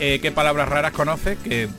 eh, 0.01 0.19
qué 0.21 0.31
palabras 0.33 0.67
raras 0.67 0.91
conoce 0.91 1.37
que 1.37 1.69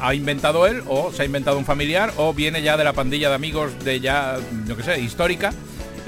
ha 0.00 0.14
inventado 0.14 0.66
él 0.66 0.82
o 0.86 1.12
se 1.12 1.22
ha 1.22 1.24
inventado 1.24 1.58
un 1.58 1.64
familiar 1.64 2.12
o 2.16 2.32
viene 2.34 2.62
ya 2.62 2.76
de 2.76 2.84
la 2.84 2.92
pandilla 2.92 3.28
de 3.28 3.34
amigos 3.34 3.72
de 3.84 4.00
ya, 4.00 4.36
yo 4.66 4.76
qué 4.76 4.82
sé, 4.82 5.00
histórica. 5.00 5.52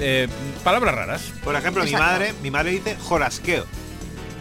Eh, 0.01 0.29
palabras 0.63 0.95
raras. 0.95 1.23
Por 1.43 1.55
ejemplo, 1.57 1.83
mi 1.85 1.93
madre, 1.93 2.33
mi 2.43 2.51
madre 2.51 2.71
dice 2.73 2.97
jorasqueo. 3.01 3.65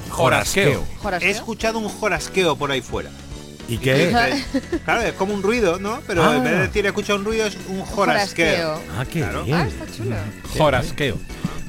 Jorasqueo. 0.10 0.84
He 0.84 0.98
Jorasqueo. 0.98 1.32
escuchado 1.32 1.80
un 1.80 1.89
jorasqueo 1.89 2.56
por 2.56 2.72
ahí 2.72 2.82
fuera. 2.82 3.10
¿Y 3.70 3.78
qué? 3.80 4.14
Claro, 4.86 5.02
es 5.02 5.14
como 5.14 5.34
un 5.34 5.43
ruido, 5.43 5.78
¿no? 5.80 6.00
Pero 6.08 6.24
Ah. 6.24 6.36
en 6.38 6.43
vez 6.43 6.54
de 6.54 6.60
decir 6.60 6.86
he 6.86 6.89
escuchado 6.89 7.20
un 7.20 7.26
ruido 7.26 7.45
es 7.48 7.58
un 7.68 7.82
jorasqueo. 7.82 8.76
Jorasqueo. 8.76 8.93
Ah, 8.98 9.06
qué 9.06 9.20
Claro. 9.20 9.43
bien. 9.43 9.58
Ah, 9.58 9.68
está 9.68 9.86
chulo. 9.91 10.16
Jorasqueo. 10.58 11.18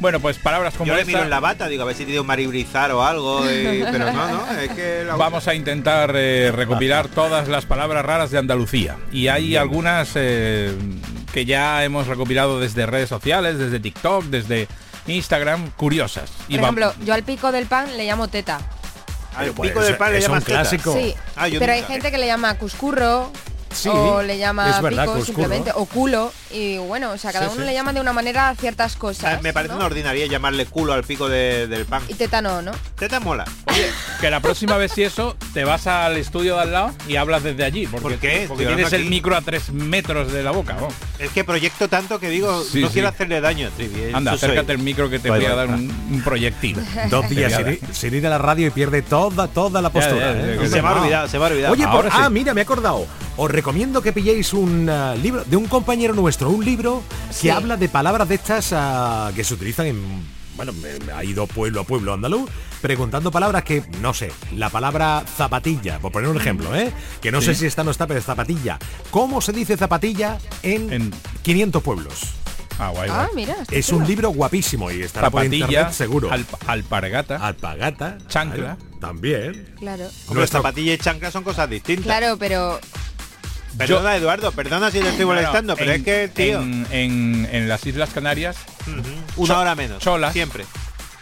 Bueno, 0.00 0.20
pues 0.20 0.38
palabras 0.38 0.74
como 0.74 0.86
Yo 0.88 0.94
le 0.94 1.00
esta 1.00 1.10
miro 1.10 1.22
en 1.24 1.30
la 1.30 1.40
bata, 1.40 1.66
digo, 1.66 1.82
a 1.82 1.86
ver 1.86 1.96
si 1.96 2.04
tiene 2.04 2.20
un 2.20 2.26
maribrizar 2.26 2.92
o 2.92 3.02
algo, 3.04 3.44
y- 3.50 3.82
pero 3.90 4.12
no, 4.12 4.28
no, 4.28 4.50
es 4.60 4.70
que 4.70 5.02
la 5.04 5.16
Vamos 5.16 5.48
a 5.48 5.54
intentar 5.54 6.12
eh, 6.14 6.52
recopilar 6.54 7.08
todas 7.08 7.48
las 7.48 7.64
palabras 7.66 8.04
raras 8.04 8.30
de 8.30 8.38
Andalucía. 8.38 8.96
Y 9.10 9.28
hay 9.28 9.56
algunas 9.56 10.10
eh, 10.14 10.72
que 11.32 11.44
ya 11.44 11.82
hemos 11.84 12.06
recopilado 12.06 12.60
desde 12.60 12.86
redes 12.86 13.08
sociales, 13.08 13.58
desde 13.58 13.80
TikTok, 13.80 14.24
desde 14.26 14.68
Instagram, 15.08 15.70
curiosas. 15.72 16.30
Y 16.48 16.54
Por 16.54 16.60
va- 16.64 16.66
ejemplo, 16.68 16.94
yo 17.04 17.14
al 17.14 17.22
pico 17.24 17.50
del 17.50 17.66
pan 17.66 17.96
le 17.96 18.04
llamo 18.06 18.28
teta. 18.28 18.60
al 19.36 19.50
Pues 19.52 19.70
pico 19.70 19.82
del 19.82 19.96
pan 19.96 20.12
le 20.12 20.18
es 20.18 20.24
un 20.24 20.30
llamas 20.30 20.44
teta. 20.44 20.60
clásico. 20.60 20.92
Sí, 20.94 21.14
Ah, 21.36 21.46
pero 21.58 21.72
hay 21.72 21.82
gente 21.82 22.10
que 22.10 22.18
le 22.18 22.26
llama 22.26 22.54
cuscurro. 22.54 23.32
Sí, 23.70 23.88
o 23.88 24.22
le 24.22 24.38
llama 24.38 24.70
es 24.70 24.80
verdad, 24.82 25.04
pico 25.04 25.24
simplemente, 25.24 25.70
o 25.74 25.84
culo. 25.84 26.32
Y 26.50 26.78
bueno, 26.78 27.10
o 27.12 27.18
sea, 27.18 27.32
cada 27.32 27.46
Sí, 27.46 27.52
uno 27.54 27.62
sí. 27.62 27.66
le 27.68 27.74
llama 27.74 27.92
de 27.92 28.00
una 28.00 28.12
manera 28.12 28.48
a 28.48 28.54
ciertas 28.54 28.96
cosas. 28.96 29.42
Me 29.42 29.52
parece 29.52 29.72
¿no? 29.72 29.76
una 29.78 29.86
ordinaria 29.86 30.26
llamarle 30.26 30.66
culo 30.66 30.92
al 30.94 31.04
pico 31.04 31.28
de- 31.28 31.66
del 31.66 31.84
pan. 31.84 32.02
Y 32.08 32.14
tétano, 32.14 32.62
¿no? 32.62 32.72
Teta 32.98 33.20
mola. 33.20 33.44
Que 34.20 34.30
la 34.30 34.40
próxima 34.40 34.76
vez 34.76 34.92
si 34.92 35.02
eso, 35.04 35.36
te 35.54 35.64
vas 35.64 35.86
al 35.86 36.16
estudio 36.16 36.56
de 36.56 36.62
al 36.62 36.72
lado 36.72 36.90
y 37.06 37.16
hablas 37.16 37.42
desde 37.42 37.64
allí. 37.64 37.86
Porque, 37.86 38.02
¿Por 38.08 38.16
qué? 38.18 38.44
Porque 38.48 38.66
tienes 38.66 38.92
el 38.92 39.02
aquí. 39.02 39.10
micro 39.10 39.36
a 39.36 39.42
tres 39.42 39.70
metros 39.70 40.32
de 40.32 40.42
la 40.42 40.50
boca. 40.50 40.76
Es 41.18 41.30
que 41.30 41.44
proyecto 41.44 41.88
tanto 41.88 42.18
que 42.18 42.28
digo, 42.30 42.62
Sí, 42.64 42.80
no 42.80 42.88
sí. 42.88 42.94
quiero 42.94 43.08
hacerle 43.08 43.40
daño 43.40 43.70
Trivi. 43.76 44.12
Anda, 44.12 44.32
soy. 44.32 44.38
acércate 44.50 44.72
el 44.72 44.78
micro 44.78 45.08
que 45.10 45.18
te 45.18 45.30
Vale, 45.30 45.44
voy 45.44 45.52
a 45.52 45.56
dar 45.56 45.68
un, 45.68 45.90
un 46.10 46.22
proyectil. 46.22 46.76
Dos 47.10 47.28
días 47.28 47.52
sin 47.92 48.14
ir, 48.14 48.26
a 48.26 48.30
la 48.30 48.38
radio 48.38 48.66
y 48.66 48.70
pierde 48.70 49.02
toda, 49.02 49.46
toda 49.48 49.80
la 49.82 49.90
postura. 49.90 50.32
Ya, 50.32 50.32
ya, 50.32 50.38
¿eh? 50.40 50.46
ya, 50.46 50.52
Hombre, 50.54 50.68
se 50.68 50.82
me 50.82 50.88
ha 50.88 50.94
no. 50.94 51.00
olvidado, 51.02 51.28
se 51.28 51.38
me 51.38 51.44
ha 51.44 51.48
olvidado. 51.48 51.72
Oye, 51.74 51.84
por- 51.84 51.92
Ahora 51.94 52.10
sí. 52.10 52.16
ah, 52.20 52.30
mira, 52.30 52.54
me 52.54 52.60
he 52.60 52.64
acordado. 52.64 53.06
Os 53.40 53.48
recomiendo 53.50 54.02
que 54.02 54.12
pilléis 54.12 54.52
un 54.52 54.90
ah, 54.90 55.14
libro 55.14 55.44
de 55.44 55.56
un 55.56 55.66
compañero 55.66 56.12
nuestro, 56.12 56.50
un 56.50 56.64
libro 56.64 57.02
Sí. 57.30 57.42
que 57.42 57.52
habla 57.52 57.76
de 57.76 57.88
palabras 57.88 58.28
de 58.28 58.34
estas 58.34 58.72
ah, 58.72 59.30
que 59.34 59.44
se 59.44 59.54
utilizan 59.54 59.86
en. 59.86 60.38
Bueno, 60.56 60.72
me- 60.72 61.12
ha 61.12 61.22
ido 61.22 61.46
pueblo 61.46 61.82
a 61.82 61.84
pueblo 61.84 62.12
andaluz 62.12 62.50
preguntando 62.80 63.30
palabras 63.30 63.62
que, 63.62 63.84
no 64.00 64.12
sé, 64.12 64.32
la 64.56 64.70
palabra 64.70 65.22
zapatilla, 65.36 66.00
por 66.00 66.10
poner 66.10 66.28
un 66.28 66.36
ejemplo, 66.36 66.74
¿eh? 66.74 66.92
Que 67.20 67.30
no 67.30 67.40
sé 67.40 67.54
si 67.54 67.66
esta 67.66 67.84
no 67.84 67.92
está, 67.92 68.08
pero 68.08 68.18
es 68.18 68.26
zapatilla. 68.26 68.76
¿Cómo 69.12 69.40
se 69.40 69.52
dice 69.52 69.76
zapatilla 69.76 70.38
en, 70.64 70.92
En- 70.92 71.14
500 71.42 71.80
pueblos? 71.80 72.14
Ah, 72.80 72.88
guay, 72.90 73.08
Ah, 73.12 73.28
mira. 73.36 73.54
está 73.62 73.74
Es 73.74 73.90
un 73.90 74.04
libro 74.06 74.30
guapísimo 74.30 74.90
y 74.90 75.02
estará 75.02 75.30
por 75.30 75.42
Zapatilla, 75.42 75.64
internet 75.66 75.92
seguro. 75.92 76.30
alp- 76.30 76.58
alpargata. 76.66 77.36
Alpagata. 77.36 78.18
Chancla. 78.28 78.76
claro, 78.76 78.78
También. 79.00 79.74
Claro. 79.78 80.04
Hombre, 80.26 80.34
Nuestro- 80.34 80.58
zapatilla 80.60 80.92
y 80.94 80.98
chancla 80.98 81.30
son 81.30 81.44
cosas 81.44 81.68
distintas. 81.70 82.04
Claro, 82.06 82.36
pero 82.36 82.78
Perdona, 83.76 84.16
Eduardo, 84.16 84.50
perdona 84.52 84.90
si 84.90 85.00
te 85.00 85.08
estoy 85.10 85.24
molestando, 85.26 85.76
pero 85.76 85.92
en- 85.92 85.98
es 86.00 86.04
que, 86.04 86.28
tío, 86.28 86.60
En, 86.60 86.86
en- 86.90 87.48
en 87.52 87.68
las 87.68 87.84
Islas 87.86 88.10
Canarias, 88.10 88.56
una 89.36 89.58
hora 89.58 89.74
menos. 89.74 90.02
cholas. 90.02 90.32
Siempre. 90.32 90.64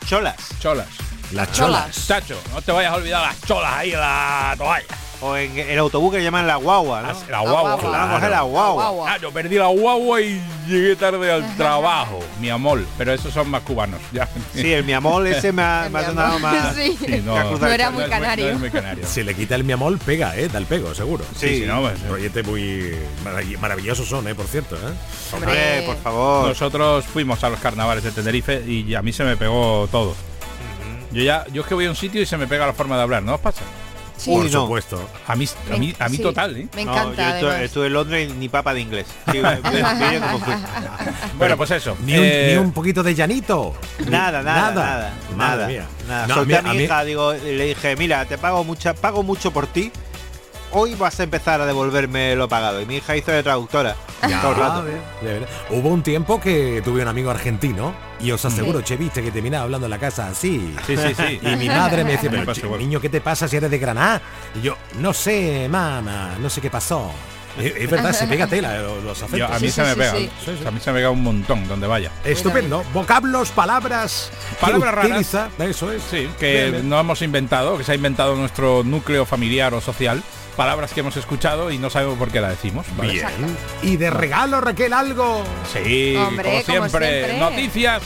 Cholas. 0.07 0.37
cholas. 0.61 0.87
Las 1.33 1.51
Cholas. 1.53 1.91
cholas. 1.93 2.07
Chacho, 2.07 2.41
no 2.53 2.63
te 2.63 2.71
vayas 2.71 2.93
a 2.93 2.97
olvidar 2.97 3.23
las 3.23 3.41
cholas 3.43 3.73
ahí 3.75 3.93
en 3.93 3.99
la 4.01 4.55
toalla. 4.57 4.87
O 5.23 5.35
en 5.35 5.57
el 5.59 5.79
autobús 5.79 6.13
que 6.15 6.23
llaman 6.23 6.47
la 6.47 6.57
guagua, 6.57 7.01
¿no? 7.01 7.09
La 7.31 7.41
guagua. 7.41 7.79
coger 7.79 8.31
la 8.31 8.43
guagua. 8.43 9.13
Ah, 9.15 9.17
yo 9.21 9.31
perdí 9.33 9.57
la 9.57 9.69
guagua 9.69 10.21
y 10.21 10.39
llegué 10.69 10.95
tarde 10.95 11.33
al 11.33 11.57
trabajo, 11.57 12.21
mi 12.39 12.51
amor. 12.51 12.85
Pero 12.99 13.15
esos 13.15 13.33
son 13.33 13.49
más 13.51 13.63
cubanos, 13.63 13.99
ya. 14.13 14.29
Sí, 14.55 14.73
el 14.75 14.85
mi 14.85 14.93
amor 14.93 15.27
ese 15.27 15.53
me 15.53 15.63
ha, 15.63 15.89
me 15.91 15.99
ha 16.01 16.03
mi 16.03 16.09
sonado 16.09 16.37
amor. 16.37 16.41
más. 16.53 16.75
Sí. 16.75 16.99
Sí, 17.01 17.23
no, 17.25 17.67
era 17.67 17.91
muy 17.91 18.05
canario. 18.05 18.45
no 18.49 18.53
es 18.53 18.61
muy 18.61 18.71
canario. 18.71 19.07
Si 19.07 19.23
le 19.23 19.35
quita 19.35 19.55
el 19.55 19.65
miamol, 19.65 19.99
pega, 19.99 20.37
¿eh? 20.37 20.49
Da 20.49 20.59
el 20.59 20.67
pego, 20.67 20.95
seguro. 20.95 21.25
Sí, 21.35 21.61
sí, 21.61 21.65
no, 21.67 21.81
pues, 21.81 21.99
Rollete 22.07 22.43
muy 22.43 22.95
marav- 23.25 23.59
maravillosos 23.59 24.07
son, 24.07 24.29
¿eh? 24.29 24.35
Por 24.35 24.47
cierto, 24.47 24.77
¿eh? 24.77 24.93
Hombre, 25.33 25.83
por 25.87 25.97
favor. 25.97 26.49
Nosotros 26.49 27.07
fuimos 27.07 27.43
a 27.43 27.49
los 27.49 27.59
carnavales 27.61 28.05
de 28.05 28.11
Tenerife 28.11 28.63
y 28.67 28.95
a 28.95 29.01
mí 29.01 29.13
se 29.15 29.25
me 29.25 29.39
pegó 29.39 29.89
todo. 29.91 30.15
Yo 31.13 31.23
ya, 31.23 31.47
yo 31.53 31.63
es 31.63 31.69
que 31.69 31.75
voy 31.75 31.87
a 31.87 31.91
un 31.91 31.97
sitio 31.97 32.21
y 32.21 32.27
se 32.27 32.37
me 32.37 32.47
pega 32.47 32.67
la 32.67 32.75
forma 32.75 32.97
de 32.97 33.03
hablar, 33.03 33.23
¿no 33.23 33.35
os 33.37 33.41
pasa? 33.41 33.63
Sí. 34.17 34.31
Por 34.33 34.45
no. 34.45 34.63
supuesto. 34.63 35.09
A 35.27 35.35
mí, 35.37 35.49
a 35.73 35.77
mí, 35.77 35.95
a 35.99 36.09
mí 36.09 36.17
Sí. 36.17 36.23
total, 36.23 36.57
¿eh? 36.57 36.69
Me 36.75 36.85
No, 36.85 37.13
yo 37.15 37.53
estuve, 37.53 37.87
en 37.87 37.93
Londres 37.93 38.35
ni 38.35 38.49
papa 38.49 38.75
de 38.75 38.81
inglés. 38.81 39.07
Sí. 39.31 39.41
Bueno, 41.39 41.57
pues 41.57 41.71
eso. 41.73 41.97
Ni 42.05 42.15
un, 42.15 42.25
eh, 42.25 42.49
ni 42.53 42.59
un 42.59 42.73
poquito 42.73 43.03
de 43.03 43.15
llanito. 43.15 43.75
Nada, 44.09 44.43
nada, 44.43 44.73
nada, 44.73 45.13
nada. 45.37 45.67
mía. 45.67 45.87
nada. 46.09 46.27
No, 46.27 46.35
Solté 46.37 46.57
a 46.57 46.63
mí- 46.63 46.71
mi 46.71 46.79
a 46.79 46.83
hija, 46.85 47.05
digo, 47.05 47.33
le 47.33 47.65
dije, 47.67 47.97
mira, 47.97 48.25
te 48.25 48.39
pago 48.39 48.65
mucha, 48.65 48.95
pago 48.95 49.23
mucho 49.23 49.51
por 49.51 49.67
ti. 49.67 49.93
Hoy 50.79 50.95
vas 50.95 51.19
a 51.21 51.23
empezar 51.23 51.59
a 51.63 51.65
devolverme 51.65 52.37
lo 52.37 52.51
pagado. 52.51 52.83
Y 52.83 52.85
mi 52.85 52.97
hija 52.97 53.17
hizo 53.17 53.33
de 53.33 53.43
traductora 53.43 53.97
Ya, 54.29 54.43
todo 54.43 54.53
el 54.53 54.59
rato. 54.59 54.85
de- 54.85 54.93
de 55.27 55.33
verdad. 55.41 55.49
Hubo 55.71 55.89
un 55.89 56.03
tiempo 56.03 56.39
que 56.39 56.83
tuve 56.85 57.01
un 57.01 57.09
amigo 57.09 57.31
argentino 57.31 57.95
y 58.21 58.31
os 58.31 58.45
aseguro, 58.45 58.83
che, 58.83 58.99
viste 58.99 59.23
que 59.23 59.31
terminaba 59.31 59.65
hablando 59.65 59.87
en 59.87 59.91
la 59.93 59.99
casa 59.99 60.29
así. 60.29 60.75
Sí, 60.87 60.97
sí, 60.99 61.15
sí. 61.17 61.41
Y 61.43 61.57
mi 61.57 61.69
madre 61.69 62.05
me 62.05 62.13
decía, 62.13 62.31
Me 62.31 62.41
pero 62.41 62.53
che, 62.53 62.69
niño, 62.79 63.01
¿qué 63.01 63.09
te 63.09 63.23
pasa 63.23 63.49
si 63.49 63.57
eres 63.57 63.71
de 63.71 63.79
Granada? 63.79 64.21
Y 64.55 64.61
yo, 64.61 64.77
no 65.01 65.15
sé, 65.15 65.67
mamá, 65.71 66.37
no 66.39 66.51
sé 66.51 66.61
qué 66.61 66.69
pasó. 66.69 67.11
Es, 67.59 67.91
verdad, 67.91 68.13
se 68.13 68.27
pega 68.27 68.47
tela 68.47 68.77
los, 68.83 69.03
los 69.03 69.17
acentos. 69.17 69.39
yo- 69.39 69.47
a 69.47 69.59
mí 69.59 69.69
Sí, 69.69 69.71
se 69.71 69.81
sí, 69.81 69.81
me 69.81 69.93
sí, 69.95 69.99
pega. 69.99 70.13
sí. 70.59 70.67
A 70.67 70.71
mí 70.71 70.79
se 70.79 70.91
me 70.93 70.99
pega 70.99 71.09
un 71.09 71.23
montón 71.23 71.67
donde 71.69 71.87
vaya. 71.87 72.11
Estupendo. 72.23 72.85
Vocablos, 72.93 73.49
palabras. 73.49 74.31
Palabras 74.61 74.93
raras. 74.95 75.11
utiliza, 75.11 75.49
Eso 75.59 75.91
es. 75.91 76.03
Sí, 76.11 76.29
que 76.39 76.53
Bien, 76.53 76.73
bien. 76.73 76.89
no 76.91 77.01
hemos 77.01 77.23
inventado, 77.23 77.79
que 77.79 77.85
se 77.85 77.93
ha 77.93 77.95
inventado 77.95 78.37
nuestro 78.37 78.85
núcleo 78.85 79.25
familiar 79.25 79.73
o 79.73 79.81
social. 79.81 80.23
Palabras 80.57 80.93
que 80.93 81.01
hemos 81.01 81.17
escuchado 81.17 81.71
y 81.71 81.79
no 81.79 81.91
sabemos 81.91 82.19
por 82.19 82.31
qué 82.31 82.41
la 82.41 82.49
decimos. 82.49 82.87
¿vale? 82.97 83.13
Bien. 83.13 83.27
Y 83.83 83.97
de 83.97 84.11
regalo, 84.11 84.61
Raquel, 84.61 84.93
algo. 84.93 85.45
Sí, 85.73 86.17
Hombre, 86.17 86.63
como, 86.65 86.79
como 86.79 86.89
siempre, 86.89 87.25
siempre. 87.25 87.39
noticias, 87.39 88.03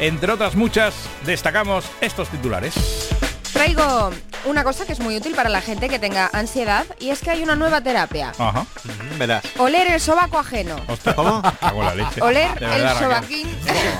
entre 0.00 0.32
otras 0.32 0.56
muchas, 0.56 0.94
destacamos 1.24 1.84
estos 2.00 2.28
titulares. 2.28 3.08
Traigo 3.52 4.10
una 4.44 4.64
cosa 4.64 4.84
que 4.86 4.92
es 4.92 5.00
muy 5.00 5.16
útil 5.16 5.34
para 5.34 5.48
la 5.48 5.60
gente 5.60 5.88
que 5.88 5.98
tenga 5.98 6.30
ansiedad 6.32 6.84
y 6.98 7.10
es 7.10 7.20
que 7.20 7.30
hay 7.30 7.42
una 7.42 7.54
nueva 7.56 7.80
terapia. 7.80 8.32
Ajá. 8.38 8.60
Ujú, 8.60 9.18
Verás. 9.18 9.44
Oler 9.58 9.88
el 9.92 10.00
sobaco 10.00 10.38
ajeno. 10.38 10.76
Ostras, 10.88 11.14
¿Cómo? 11.14 11.42
la 11.82 11.94
leche. 11.94 12.20
Oler 12.20 12.50
el 12.62 12.88
sobaquín. 12.98 13.48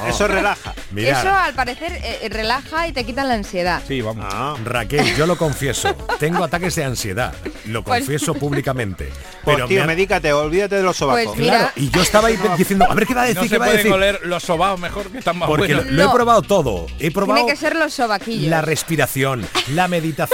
Eso 0.09 0.27
relaja. 0.29 0.75
Eso 0.97 1.29
al 1.31 1.55
parecer 1.55 1.93
eh, 2.03 2.29
relaja 2.31 2.87
y 2.89 2.93
te 2.93 3.05
quita 3.05 3.25
la 3.25 3.35
ansiedad. 3.35 3.83
Sí, 3.87 4.01
vamos. 4.01 4.27
Ah. 4.29 4.55
Raquel, 4.65 5.15
yo 5.17 5.27
lo 5.27 5.37
confieso. 5.37 5.95
Tengo 6.19 6.45
ataques 6.45 6.75
de 6.77 6.85
ansiedad. 6.85 7.35
Lo 7.67 7.83
Pues- 7.83 8.01
confieso 8.01 8.35
públicamente. 8.35 9.11
Pues 9.45 9.57
Pero 9.57 9.67
tío, 9.69 9.77
me 9.77 9.81
han- 9.83 9.87
medícate, 9.89 10.33
olvídate 10.33 10.77
de 10.77 10.83
los 10.83 10.97
sobacos. 10.97 11.25
Pues 11.27 11.39
mira. 11.39 11.59
Claro, 11.59 11.73
y 11.77 11.91
yo 11.91 12.03
estaba 12.03 12.29
ahí 12.29 12.39
diciendo, 12.57 12.87
a 12.89 12.95
ver 12.95 13.07
qué 13.07 13.15
va 13.15 13.23
a 13.23 13.27
decir, 13.27 13.37
No 13.39 13.43
qué 13.43 13.49
se 13.49 13.59
va 13.59 13.67
a 13.67 13.71
decir. 13.73 13.93
oler 13.93 14.21
los 14.25 14.43
sobaos 14.43 14.79
mejor 14.79 15.11
que 15.11 15.19
están 15.19 15.39
más 15.39 15.49
Porque 15.49 15.69
lo, 15.73 15.79
buenos. 15.79 15.93
lo 15.95 16.03
he 16.03 16.07
No. 16.07 16.13
probado 16.13 16.43
todo. 16.43 16.87
He 17.01 17.11
probado 17.11 17.35
Tiene 17.41 17.51
que 17.53 17.57
ser 17.59 17.75
los 17.77 17.93
sobaquillos. 17.93 18.49
la 18.51 18.61
respiración, 18.63 19.47
la 19.75 19.89
meditación, 19.89 20.32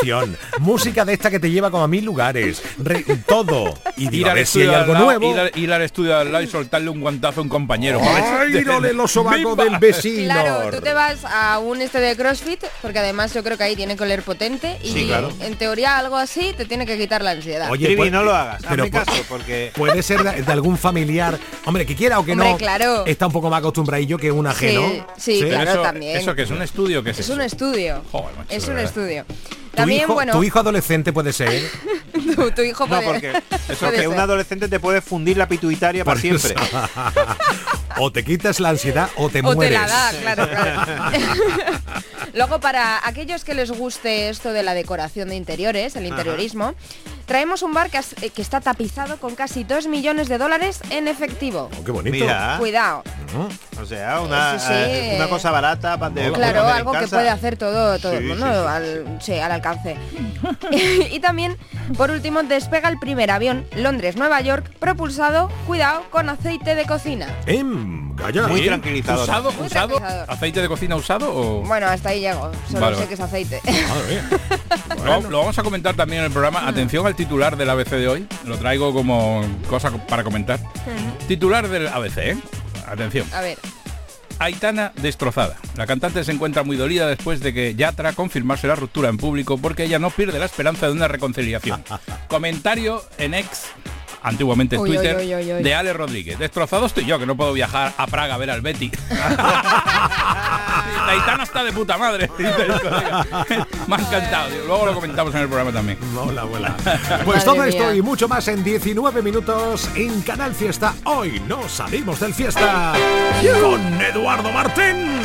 música 0.60 1.04
de 1.04 1.12
esta 1.12 1.30
que 1.30 1.38
te 1.38 1.50
lleva 1.50 1.70
como 1.70 1.84
a 1.84 1.88
mil 1.88 2.04
lugares, 2.04 2.62
re- 2.78 3.04
todo. 3.26 3.74
Y 3.96 4.08
digo, 4.08 4.16
Ir 4.18 4.26
a 4.26 4.30
al, 4.30 4.36
ver 4.36 4.46
si 4.46 4.62
hay 4.62 4.68
algo 4.68 4.92
lado, 4.92 5.04
nuevo. 5.04 5.32
ir, 5.32 5.38
al, 5.38 5.52
ir 5.54 5.72
al 5.72 5.82
estudio 5.82 6.16
al 6.16 6.32
lado 6.32 6.44
y 6.44 6.46
soltarle 6.46 6.90
un 6.90 7.00
guantazo 7.00 7.40
a 7.40 7.42
un 7.42 7.48
compañero. 7.48 8.00
¡Ay, 8.02 8.62
no 8.64 8.80
le 8.80 8.92
los 8.92 9.10
sobacos 9.12 9.56
del 9.56 9.78
vecino! 9.78 10.24
Claro, 10.32 10.70
tú 10.70 10.80
te 10.82 10.92
vas 10.94 11.24
a 11.24 11.58
un 11.58 11.80
este 11.82 12.00
de 12.00 12.16
CrossFit, 12.16 12.64
porque 12.82 12.98
además 12.98 13.32
yo 13.34 13.42
creo 13.42 13.56
que 13.56 13.64
ahí 13.64 13.76
tiene 13.76 13.96
que 13.96 14.02
oler 14.02 14.22
potente 14.22 14.78
y 14.82 14.92
Sí, 14.92 15.06
claro. 15.06 15.32
en 15.40 15.54
teoría 15.56 15.98
algo 15.98 16.16
así 16.16 16.52
te 16.56 16.64
tiene 16.64 16.86
que 16.86 16.96
quitar 16.98 17.22
la 17.22 17.32
ansiedad. 17.32 17.70
Oye, 17.70 17.86
Trivi, 17.86 17.96
pues- 18.02 18.12
no 18.12 18.22
lo 18.22 18.34
hagas. 18.34 18.62
pero 18.68 18.84
Hazme 18.84 18.90
caso, 18.90 19.24
porque... 19.28 19.72
Puede 19.74 20.02
ser 20.02 20.22
de, 20.22 20.42
de 20.42 20.52
algún 20.52 20.76
familiar, 20.78 21.38
hombre, 21.64 21.84
que 21.86 21.94
quiera 21.94 22.18
o 22.18 22.24
que 22.24 22.32
Hombre, 22.32 22.50
no, 22.52 22.56
claro. 22.58 23.06
está 23.06 23.26
un 23.26 23.32
poco 23.32 23.50
más 23.50 23.58
acostumbradillo 23.60 24.18
que 24.18 24.30
un 24.32 24.46
ajeno. 24.46 25.06
sí, 25.16 25.40
claro, 25.48 25.70
eso, 25.70 25.82
también. 25.82 26.16
¿Eso 26.16 26.34
que 26.34 26.42
es 26.42 26.50
un 26.50 26.62
estudio? 26.62 27.02
que 27.02 27.10
es, 27.10 27.18
es 27.18 27.26
eso? 27.26 27.34
un 27.34 27.40
estudio. 27.42 28.02
Joder, 28.10 28.36
macho, 28.36 28.46
es 28.54 28.62
un 28.68 28.74
verdad. 28.74 28.84
estudio. 28.84 29.24
Tu 29.70 29.76
También, 29.76 30.02
hijo, 30.02 30.14
bueno, 30.14 30.32
tu 30.32 30.42
hijo 30.42 30.58
adolescente 30.58 31.12
puede 31.12 31.32
ser. 31.32 31.62
tu, 32.36 32.50
tu 32.52 32.62
hijo 32.62 32.86
No, 32.86 33.00
porque 33.02 33.30
eso 33.68 33.86
puede 33.86 34.00
que 34.00 34.08
un 34.08 34.18
adolescente 34.18 34.68
te 34.68 34.80
puede 34.80 35.00
fundir 35.00 35.36
la 35.36 35.48
pituitaria 35.48 36.04
para 36.04 36.20
siempre. 36.20 36.54
o 37.98 38.12
te 38.12 38.24
quitas 38.24 38.60
la 38.60 38.70
ansiedad 38.70 39.08
o 39.16 39.28
te 39.28 39.40
O 39.40 39.50
te 39.50 39.54
mueres. 39.56 39.80
la 39.80 39.86
da, 39.86 40.10
claro, 40.20 40.48
claro. 40.48 41.10
Luego, 42.34 42.60
para 42.60 43.06
aquellos 43.06 43.44
que 43.44 43.54
les 43.54 43.70
guste 43.70 44.28
esto 44.28 44.52
de 44.52 44.62
la 44.62 44.74
decoración 44.74 45.28
de 45.30 45.36
interiores, 45.36 45.96
el 45.96 46.06
interiorismo, 46.06 46.74
traemos 47.26 47.62
un 47.62 47.72
bar 47.72 47.90
que, 47.90 47.98
has- 47.98 48.14
que 48.34 48.42
está 48.42 48.60
tapizado 48.60 49.16
con 49.18 49.34
casi 49.34 49.64
2 49.64 49.86
millones 49.86 50.28
de 50.28 50.38
dólares 50.38 50.80
en 50.90 51.08
efectivo. 51.08 51.70
Oh, 51.80 51.84
qué 51.84 51.90
bonito. 51.90 52.12
Mira, 52.16 52.56
Cuidado. 52.58 53.02
o 53.80 53.84
sea, 53.86 54.20
una, 54.20 54.58
Sí, 54.58 54.66
sí, 54.68 54.72
eh, 54.74 55.12
una 55.16 55.28
cosa 55.28 55.50
barata 55.50 55.96
de 56.10 56.32
Claro, 56.32 56.66
algo 56.66 56.92
que 56.92 57.08
puede 57.08 57.28
hacer 57.30 57.56
todo, 57.56 57.98
todo 57.98 58.12
el 58.12 58.18
Sí, 58.20 58.24
mundo 58.24 58.46
sí, 58.46 58.52
sí. 58.52 58.66
Al, 58.68 59.18
sí, 59.22 59.32
al 59.38 59.52
alcance. 59.52 59.96
y 61.10 61.18
también, 61.20 61.56
por 61.96 62.10
último, 62.18 62.42
despega 62.42 62.88
el 62.88 62.98
primer 62.98 63.30
avión 63.30 63.64
Londres-Nueva 63.76 64.40
York 64.40 64.72
propulsado, 64.80 65.48
cuidado, 65.68 66.02
con 66.10 66.28
aceite 66.28 66.74
de 66.74 66.84
cocina. 66.84 67.28
Em, 67.46 68.12
calla. 68.16 68.48
Muy 68.48 68.60
¿Sí? 68.62 68.66
tranquilizador. 68.66 69.22
¿Usado? 69.22 69.52
Muy 69.52 69.66
¿Usado? 69.66 69.88
tranquilizador. 69.96 70.30
¿Aceite 70.30 70.62
de 70.62 70.68
cocina 70.68 70.96
usado 70.96 71.32
o...? 71.32 71.62
Bueno, 71.62 71.86
hasta 71.86 72.08
ahí 72.08 72.20
llego. 72.20 72.50
Solo 72.66 72.80
Vale, 72.80 72.96
sé 72.96 73.02
vale. 73.02 73.08
que 73.08 73.14
es 73.14 73.20
aceite. 73.20 73.60
Madre 73.64 74.08
mía. 74.08 74.24
Lo, 75.04 75.30
lo 75.30 75.38
vamos 75.38 75.58
a 75.58 75.62
comentar 75.62 75.94
también 75.94 76.20
en 76.20 76.26
el 76.26 76.32
programa. 76.32 76.66
Atención 76.66 77.06
al 77.06 77.14
titular 77.14 77.56
del 77.56 77.70
ABC 77.70 77.90
de 77.90 78.08
hoy. 78.08 78.26
Lo 78.44 78.58
traigo 78.58 78.92
como 78.92 79.42
cosa 79.70 79.90
para 80.08 80.24
comentar. 80.24 80.58
Titular 81.28 81.68
del 81.68 81.86
ABC, 81.86 82.18
¿eh? 82.18 82.36
Atención. 82.86 83.26
A 83.32 83.40
ver. 83.42 83.58
Aitana 84.38 84.92
destrozada. 85.02 85.56
La 85.76 85.86
cantante 85.86 86.22
se 86.24 86.32
encuentra 86.32 86.62
muy 86.62 86.76
dolida 86.76 87.06
después 87.06 87.40
de 87.40 87.52
que 87.52 87.74
Yatra 87.74 88.12
confirmase 88.12 88.66
la 88.68 88.76
ruptura 88.76 89.08
en 89.08 89.16
público 89.16 89.58
porque 89.58 89.84
ella 89.84 89.98
no 89.98 90.10
pierde 90.10 90.38
la 90.38 90.44
esperanza 90.46 90.86
de 90.86 90.92
una 90.92 91.08
reconciliación. 91.08 91.82
Comentario 92.28 93.02
en 93.18 93.34
ex, 93.34 93.66
antiguamente 94.22 94.78
Uy, 94.78 94.90
uy, 94.90 94.96
Twitter, 94.96 95.16
uy, 95.16 95.34
uy, 95.34 95.52
uy. 95.54 95.62
de 95.62 95.74
Ale 95.74 95.92
Rodríguez. 95.92 96.38
Destrozado 96.38 96.86
estoy 96.86 97.04
yo, 97.04 97.18
que 97.18 97.26
no 97.26 97.36
puedo 97.36 97.52
viajar 97.52 97.92
a 97.96 98.06
Praga 98.06 98.34
a 98.34 98.38
ver 98.38 98.50
al 98.50 98.60
Betty. 98.60 98.90
la 101.08 101.20
gitana 101.20 101.44
está 101.44 101.64
de 101.64 101.72
puta 101.72 101.96
madre. 101.96 102.30
Me 102.38 103.96
ha 103.96 103.98
encantado. 103.98 104.50
Luego 104.66 104.86
lo 104.86 104.94
comentamos 104.94 105.34
en 105.34 105.40
el 105.40 105.48
programa 105.48 105.72
también. 105.72 105.98
Hola, 106.16 106.42
abuela. 106.42 106.76
Pues 107.24 107.44
todo 107.44 107.64
esto 107.64 107.94
y 107.94 108.02
mucho 108.02 108.28
más 108.28 108.46
en 108.48 108.62
19 108.62 109.22
minutos 109.22 109.88
en 109.94 110.20
Canal 110.22 110.54
Fiesta. 110.54 110.94
Hoy 111.04 111.40
no 111.46 111.68
salimos 111.68 112.20
del 112.20 112.34
fiesta 112.34 112.92
con 113.60 114.00
Eduardo 114.00 114.50
Martín. 114.50 115.20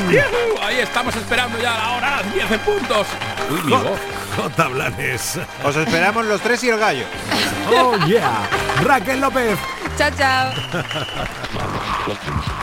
Ahí 0.62 0.80
estamos 0.80 1.16
esperando 1.16 1.58
ya 1.60 1.78
la 1.78 1.92
hora, 1.92 2.22
10 2.34 2.60
puntos. 2.60 3.08
Uy, 3.50 3.62
mi 3.64 3.72
voz. 3.72 4.00
J. 4.38 4.68
Blanes. 4.68 5.40
Os 5.64 5.76
esperamos 5.76 6.26
los 6.26 6.42
tres 6.42 6.64
y 6.64 6.70
el 6.70 6.80
gallo. 6.80 7.06
Oh, 7.70 7.98
yeah. 8.06 8.50
Raquel 8.84 9.22
López. 9.22 9.58
Chao, 9.98 10.10
chao. 10.18 10.52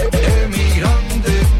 A 0.00 1.59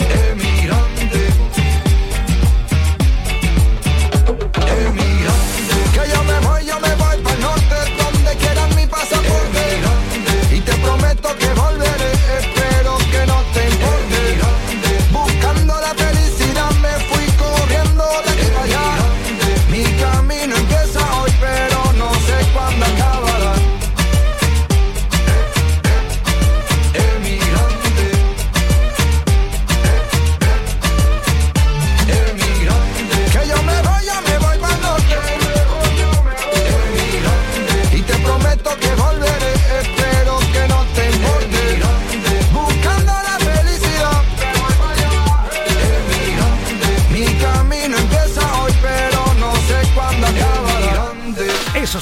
hey, 0.00 0.34
me 0.34 0.43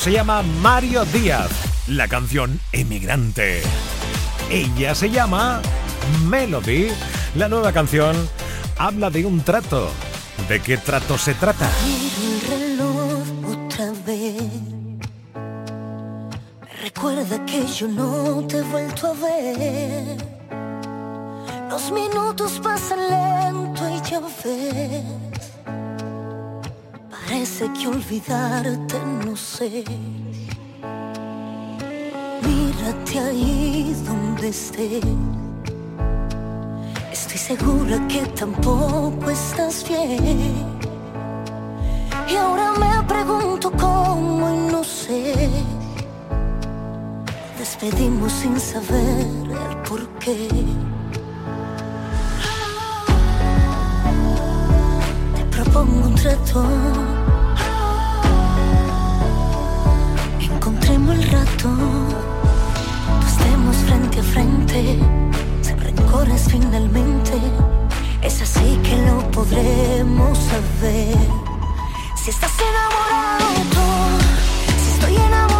se 0.02 0.10
llama 0.10 0.42
Mario 0.60 1.04
Díaz, 1.04 1.48
la 1.86 2.08
canción 2.08 2.58
Emigrante. 2.72 3.62
Ella 4.50 4.96
se 4.96 5.08
llama 5.08 5.62
Melody. 6.26 6.88
La 7.36 7.48
nueva 7.48 7.70
canción 7.70 8.16
habla 8.78 9.10
de 9.10 9.24
un 9.24 9.42
trato. 9.42 9.92
¿De 10.48 10.58
qué 10.58 10.76
trato 10.76 11.16
se 11.16 11.34
trata? 11.34 11.70
otra 13.46 13.92
vez. 14.04 14.42
recuerda 16.82 17.46
que 17.46 17.64
yo 17.64 17.86
no 17.86 18.44
te 18.48 18.58
he 18.58 18.62
vuelto 18.62 19.06
a 19.06 19.12
ver. 19.12 20.16
Los 21.70 21.92
minutos 21.92 22.60
pasan 22.60 22.98
lento 23.08 23.88
y 23.88 24.10
ya 24.10 24.18
ves 24.18 25.21
Parece 27.32 27.66
que 27.72 27.88
olvidarte 27.88 28.98
no 29.24 29.34
sé. 29.34 29.84
Mírate 32.46 33.18
ahí 33.18 33.96
donde 34.06 34.48
estés. 34.50 35.02
Estoy 37.10 37.38
segura 37.38 38.06
que 38.06 38.20
tampoco 38.38 39.30
estás 39.30 39.82
bien. 39.88 40.52
Y 42.28 42.36
ahora 42.36 42.74
me 42.78 43.02
pregunto 43.08 43.72
cómo 43.80 44.52
y 44.52 44.70
no 44.70 44.84
sé. 44.84 45.48
Despedimos 47.58 48.30
sin 48.30 48.60
saber 48.60 49.26
el 49.70 49.76
por 49.88 50.06
qué. 50.18 50.48
Te 55.34 55.44
propongo 55.56 56.08
un 56.08 56.14
trato 56.14 57.11
rato, 61.62 61.76
estemos 63.26 63.76
frente 63.76 64.20
a 64.20 64.22
frente, 64.22 64.98
sin 65.62 65.78
rencores 65.78 66.46
finalmente. 66.50 67.32
Es 68.22 68.40
así 68.42 68.78
que 68.82 68.96
lo 69.06 69.30
podremos 69.30 70.38
saber. 70.38 71.16
Si 72.16 72.30
estás 72.30 72.52
enamorado, 72.58 74.18
si 74.78 74.90
estoy 74.92 75.16
enamorado. 75.16 75.51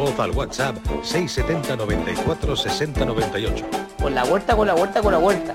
voz 0.00 0.18
al 0.18 0.30
WhatsApp 0.30 0.76
670 1.02 1.76
94 1.76 2.56
60 2.56 3.04
98. 3.04 3.66
Con 4.00 4.14
la 4.14 4.24
vuelta, 4.24 4.56
con 4.56 4.66
la 4.66 4.72
vuelta, 4.74 5.02
con 5.02 5.12
la 5.12 5.18
vuelta. 5.18 5.52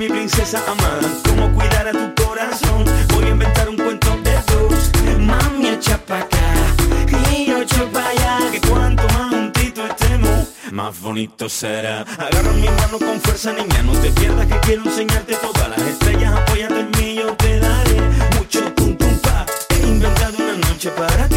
mi 0.02 0.08
princesa 0.08 0.60
amada, 0.66 1.08
cómo 1.28 1.52
cuidar 1.52 1.86
a 1.86 1.92
tu 1.92 2.24
corazón. 2.24 2.84
Voy 3.14 3.24
a 3.24 3.28
inventar 3.28 3.68
un 3.68 3.76
cuento 3.76 4.10
de 4.24 4.34
dos. 4.50 4.90
Mami, 5.20 5.68
echa 5.68 5.96
pa' 5.98 6.26
y 7.32 7.46
yo 7.46 7.62
echo. 7.62 7.88
Que 8.50 8.60
cuanto 8.68 9.04
más 9.08 9.32
un 9.32 9.52
juntito 9.52 9.86
estemos, 9.86 10.48
más 10.72 11.00
bonito 11.00 11.48
será. 11.48 12.00
Agarra 12.18 12.52
mi 12.52 12.68
mano 12.68 12.98
con 12.98 13.20
fuerza, 13.20 13.52
niña. 13.52 13.82
No 13.84 13.92
te 13.92 14.10
pierdas 14.10 14.46
que 14.46 14.58
quiero 14.66 14.82
enseñarte 14.84 15.36
todas 15.36 15.68
las 15.68 15.80
estrellas. 15.80 16.34
Apóyate 16.34 16.80
en 16.80 16.90
mí, 16.98 17.14
yo 17.14 17.36
te 17.36 17.60
daré 17.60 18.00
mucho 18.36 18.74
punto 18.74 19.06
pa. 19.22 19.46
He 19.70 19.86
inventado 19.86 20.36
una 20.36 20.68
noche 20.68 20.90
para 20.90 21.31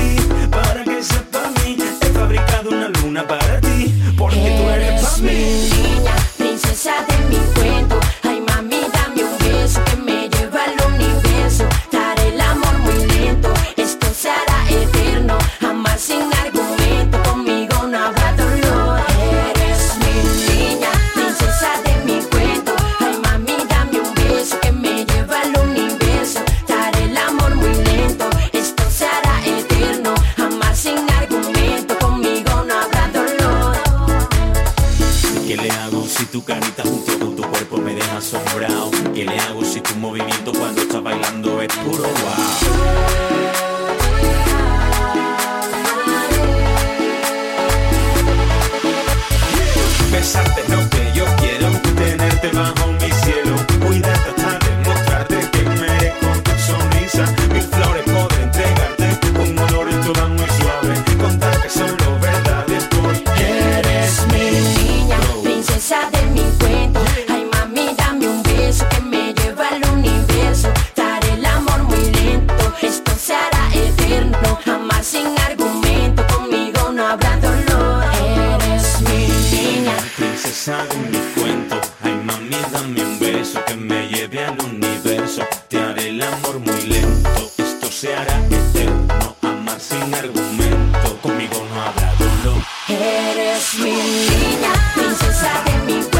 conmigo 91.22 91.66
no 91.74 91.82
habrá 91.82 92.14
dolor. 92.16 92.62
Eres 92.88 93.74
mi 93.80 93.92
niña, 93.92 94.74
princesa 94.96 95.64
de 95.66 95.94
mi 95.94 96.15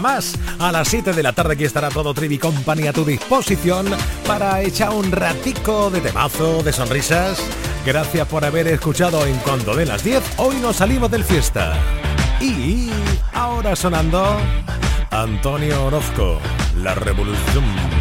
más. 0.00 0.34
A 0.58 0.72
las 0.72 0.88
7 0.88 1.12
de 1.12 1.22
la 1.22 1.32
tarde 1.32 1.54
aquí 1.54 1.64
estará 1.64 1.88
todo 1.88 2.14
Trivi 2.14 2.38
Company 2.38 2.86
a 2.86 2.92
tu 2.92 3.04
disposición 3.04 3.86
para 4.26 4.62
echar 4.62 4.90
un 4.90 5.10
ratico 5.10 5.90
de 5.90 6.00
temazo, 6.00 6.62
de 6.62 6.72
sonrisas. 6.72 7.42
Gracias 7.84 8.26
por 8.28 8.44
haber 8.44 8.68
escuchado 8.68 9.26
en 9.26 9.36
cuanto 9.38 9.74
de 9.74 9.86
las 9.86 10.04
10. 10.04 10.22
Hoy 10.38 10.56
nos 10.56 10.76
salimos 10.76 11.10
del 11.10 11.24
fiesta. 11.24 11.76
Y 12.40 12.90
ahora 13.32 13.76
sonando 13.76 14.38
Antonio 15.10 15.86
Orozco, 15.86 16.38
La 16.76 16.94
Revolución. 16.94 17.99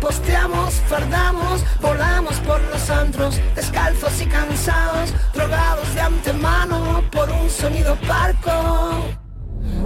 Posteamos, 0.00 0.74
fardamos, 0.88 1.64
volamos 1.80 2.36
por 2.40 2.60
los 2.70 2.90
antros, 2.90 3.40
descalzos 3.54 4.20
y 4.20 4.26
cansados, 4.26 5.12
drogados 5.32 5.94
de 5.94 6.00
antemano 6.00 7.02
por 7.10 7.30
un 7.30 7.48
sonido 7.50 7.96
parco. 8.06 9.06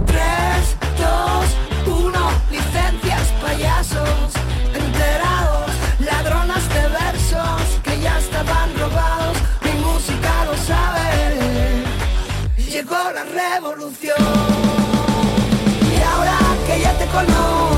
3, 0.05 0.21
2, 1.85 1.97
1, 1.97 2.31
licencias, 2.51 3.27
payasos, 3.41 4.31
enterados, 4.73 5.71
ladronas 5.99 6.67
de 6.69 6.87
versos 6.87 7.61
que 7.83 7.99
ya 7.99 8.17
estaban 8.19 8.77
robados, 8.77 9.37
mi 9.63 9.71
música 9.81 10.45
lo 10.45 10.57
sabe, 10.57 11.83
llegó 12.57 13.11
la 13.13 13.23
revolución. 13.23 14.17
Y 15.91 16.01
ahora 16.01 16.37
que 16.67 16.81
ya 16.81 16.93
te 16.97 17.05
conozco, 17.07 17.70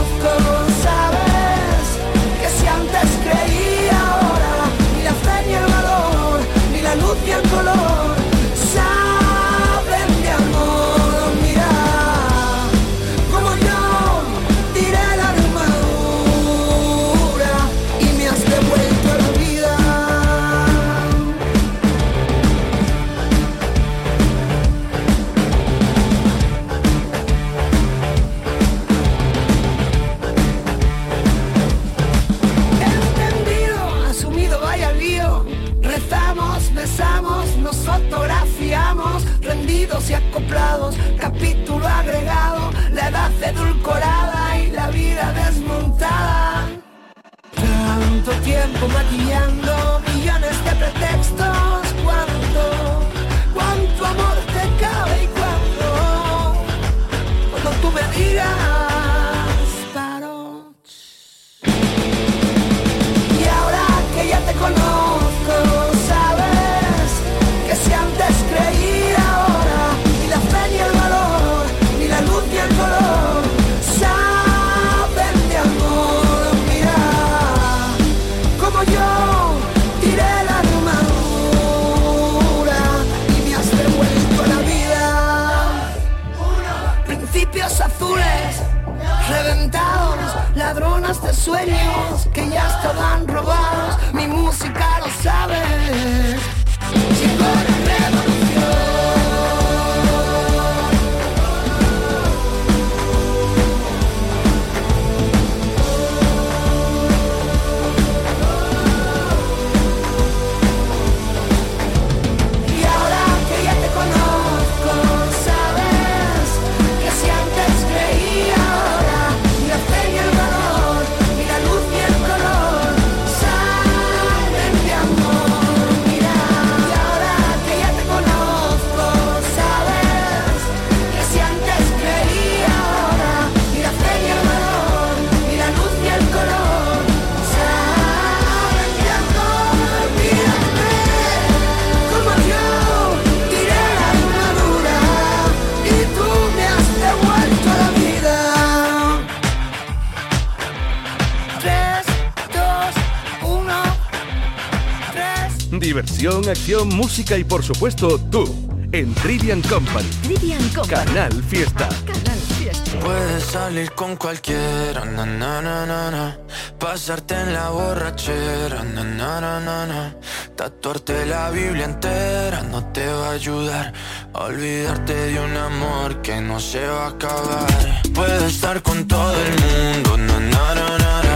acción, 156.54 156.89
música 156.89 157.38
y 157.38 157.43
por 157.43 157.64
supuesto 157.64 158.20
tú 158.32 158.43
en 158.91 159.14
Trivian 159.16 159.62
Company. 159.64 160.08
Trivian 160.22 160.70
Company. 160.70 161.06
Canal 161.06 161.43
Fiesta. 161.49 161.89
Canal 162.06 162.39
Fiesta. 162.58 162.99
Puedes 162.99 163.43
salir 163.43 163.91
con 163.93 164.16
cualquiera, 164.16 165.04
na, 165.04 165.26
na, 165.26 165.62
na, 165.62 165.86
na, 165.86 166.12
na. 166.12 166.38
pasarte 166.78 167.34
en 167.34 167.54
la 167.54 167.70
borrachera, 167.70 168.84
na, 168.84 169.04
na, 169.04 169.41
na, 169.41 169.60
na, 169.60 169.86
na. 169.88 170.16
tatuarte 170.56 171.26
la 171.26 171.49
Biblia 171.49 171.86
entera 171.86 172.62
no 172.62 172.86
te 172.93 173.08
va 173.08 173.30
a 173.30 173.32
ayudar 173.32 173.93
olvidarte 174.34 175.14
de 175.14 175.39
un 175.39 175.58
amor 175.58 176.22
que 176.22 176.39
no 176.39 176.60
se 176.60 176.86
va 176.86 177.06
a 177.06 177.10
acabar. 177.10 177.68
Puedes 178.14 178.43
estar 178.43 178.82
con 178.84 179.08
todo 179.08 179.34
el 179.47 179.54
mundo, 179.66 180.18
na, 180.18 180.39
na, 180.39 180.76
na, 180.76 180.97
na, 180.97 181.24
na. 181.24 181.36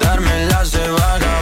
darme 0.00 0.46
las 0.46 0.70
de 0.70 0.88
vagabundo, 0.88 1.41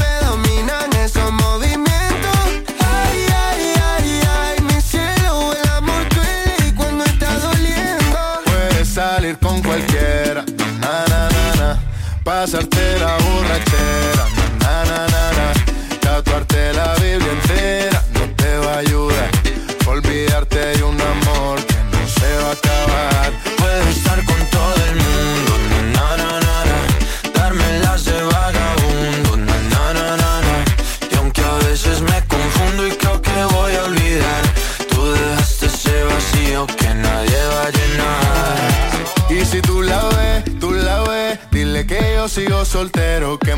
pasarte 12.23 12.99
la 12.99 13.17
borrachera, 13.17 14.25
na 14.59 14.83
na 14.85 15.07
na 15.13 15.31
na, 15.37 15.53
tatuarte 15.99 16.73
la 16.73 16.93
Biblia 16.95 17.31
entera 17.31 17.50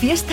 Fiesta 0.00 0.32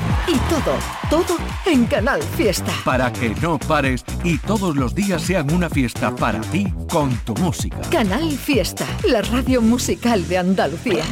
Y 0.27 0.37
todo, 0.49 0.77
todo 1.09 1.37
en 1.65 1.85
Canal 1.85 2.21
Fiesta. 2.21 2.71
Para 2.85 3.11
que 3.11 3.35
no 3.41 3.57
pares 3.59 4.03
y 4.23 4.37
todos 4.37 4.75
los 4.75 4.95
días 4.95 5.21
sean 5.21 5.51
una 5.51 5.69
fiesta 5.69 6.15
para 6.15 6.41
ti 6.41 6.71
con 6.89 7.15
tu 7.25 7.33
música. 7.35 7.81
Canal 7.89 8.31
Fiesta, 8.31 8.85
la 9.07 9.21
radio 9.21 9.61
musical 9.61 10.27
de 10.27 10.37
Andalucía. 10.37 11.03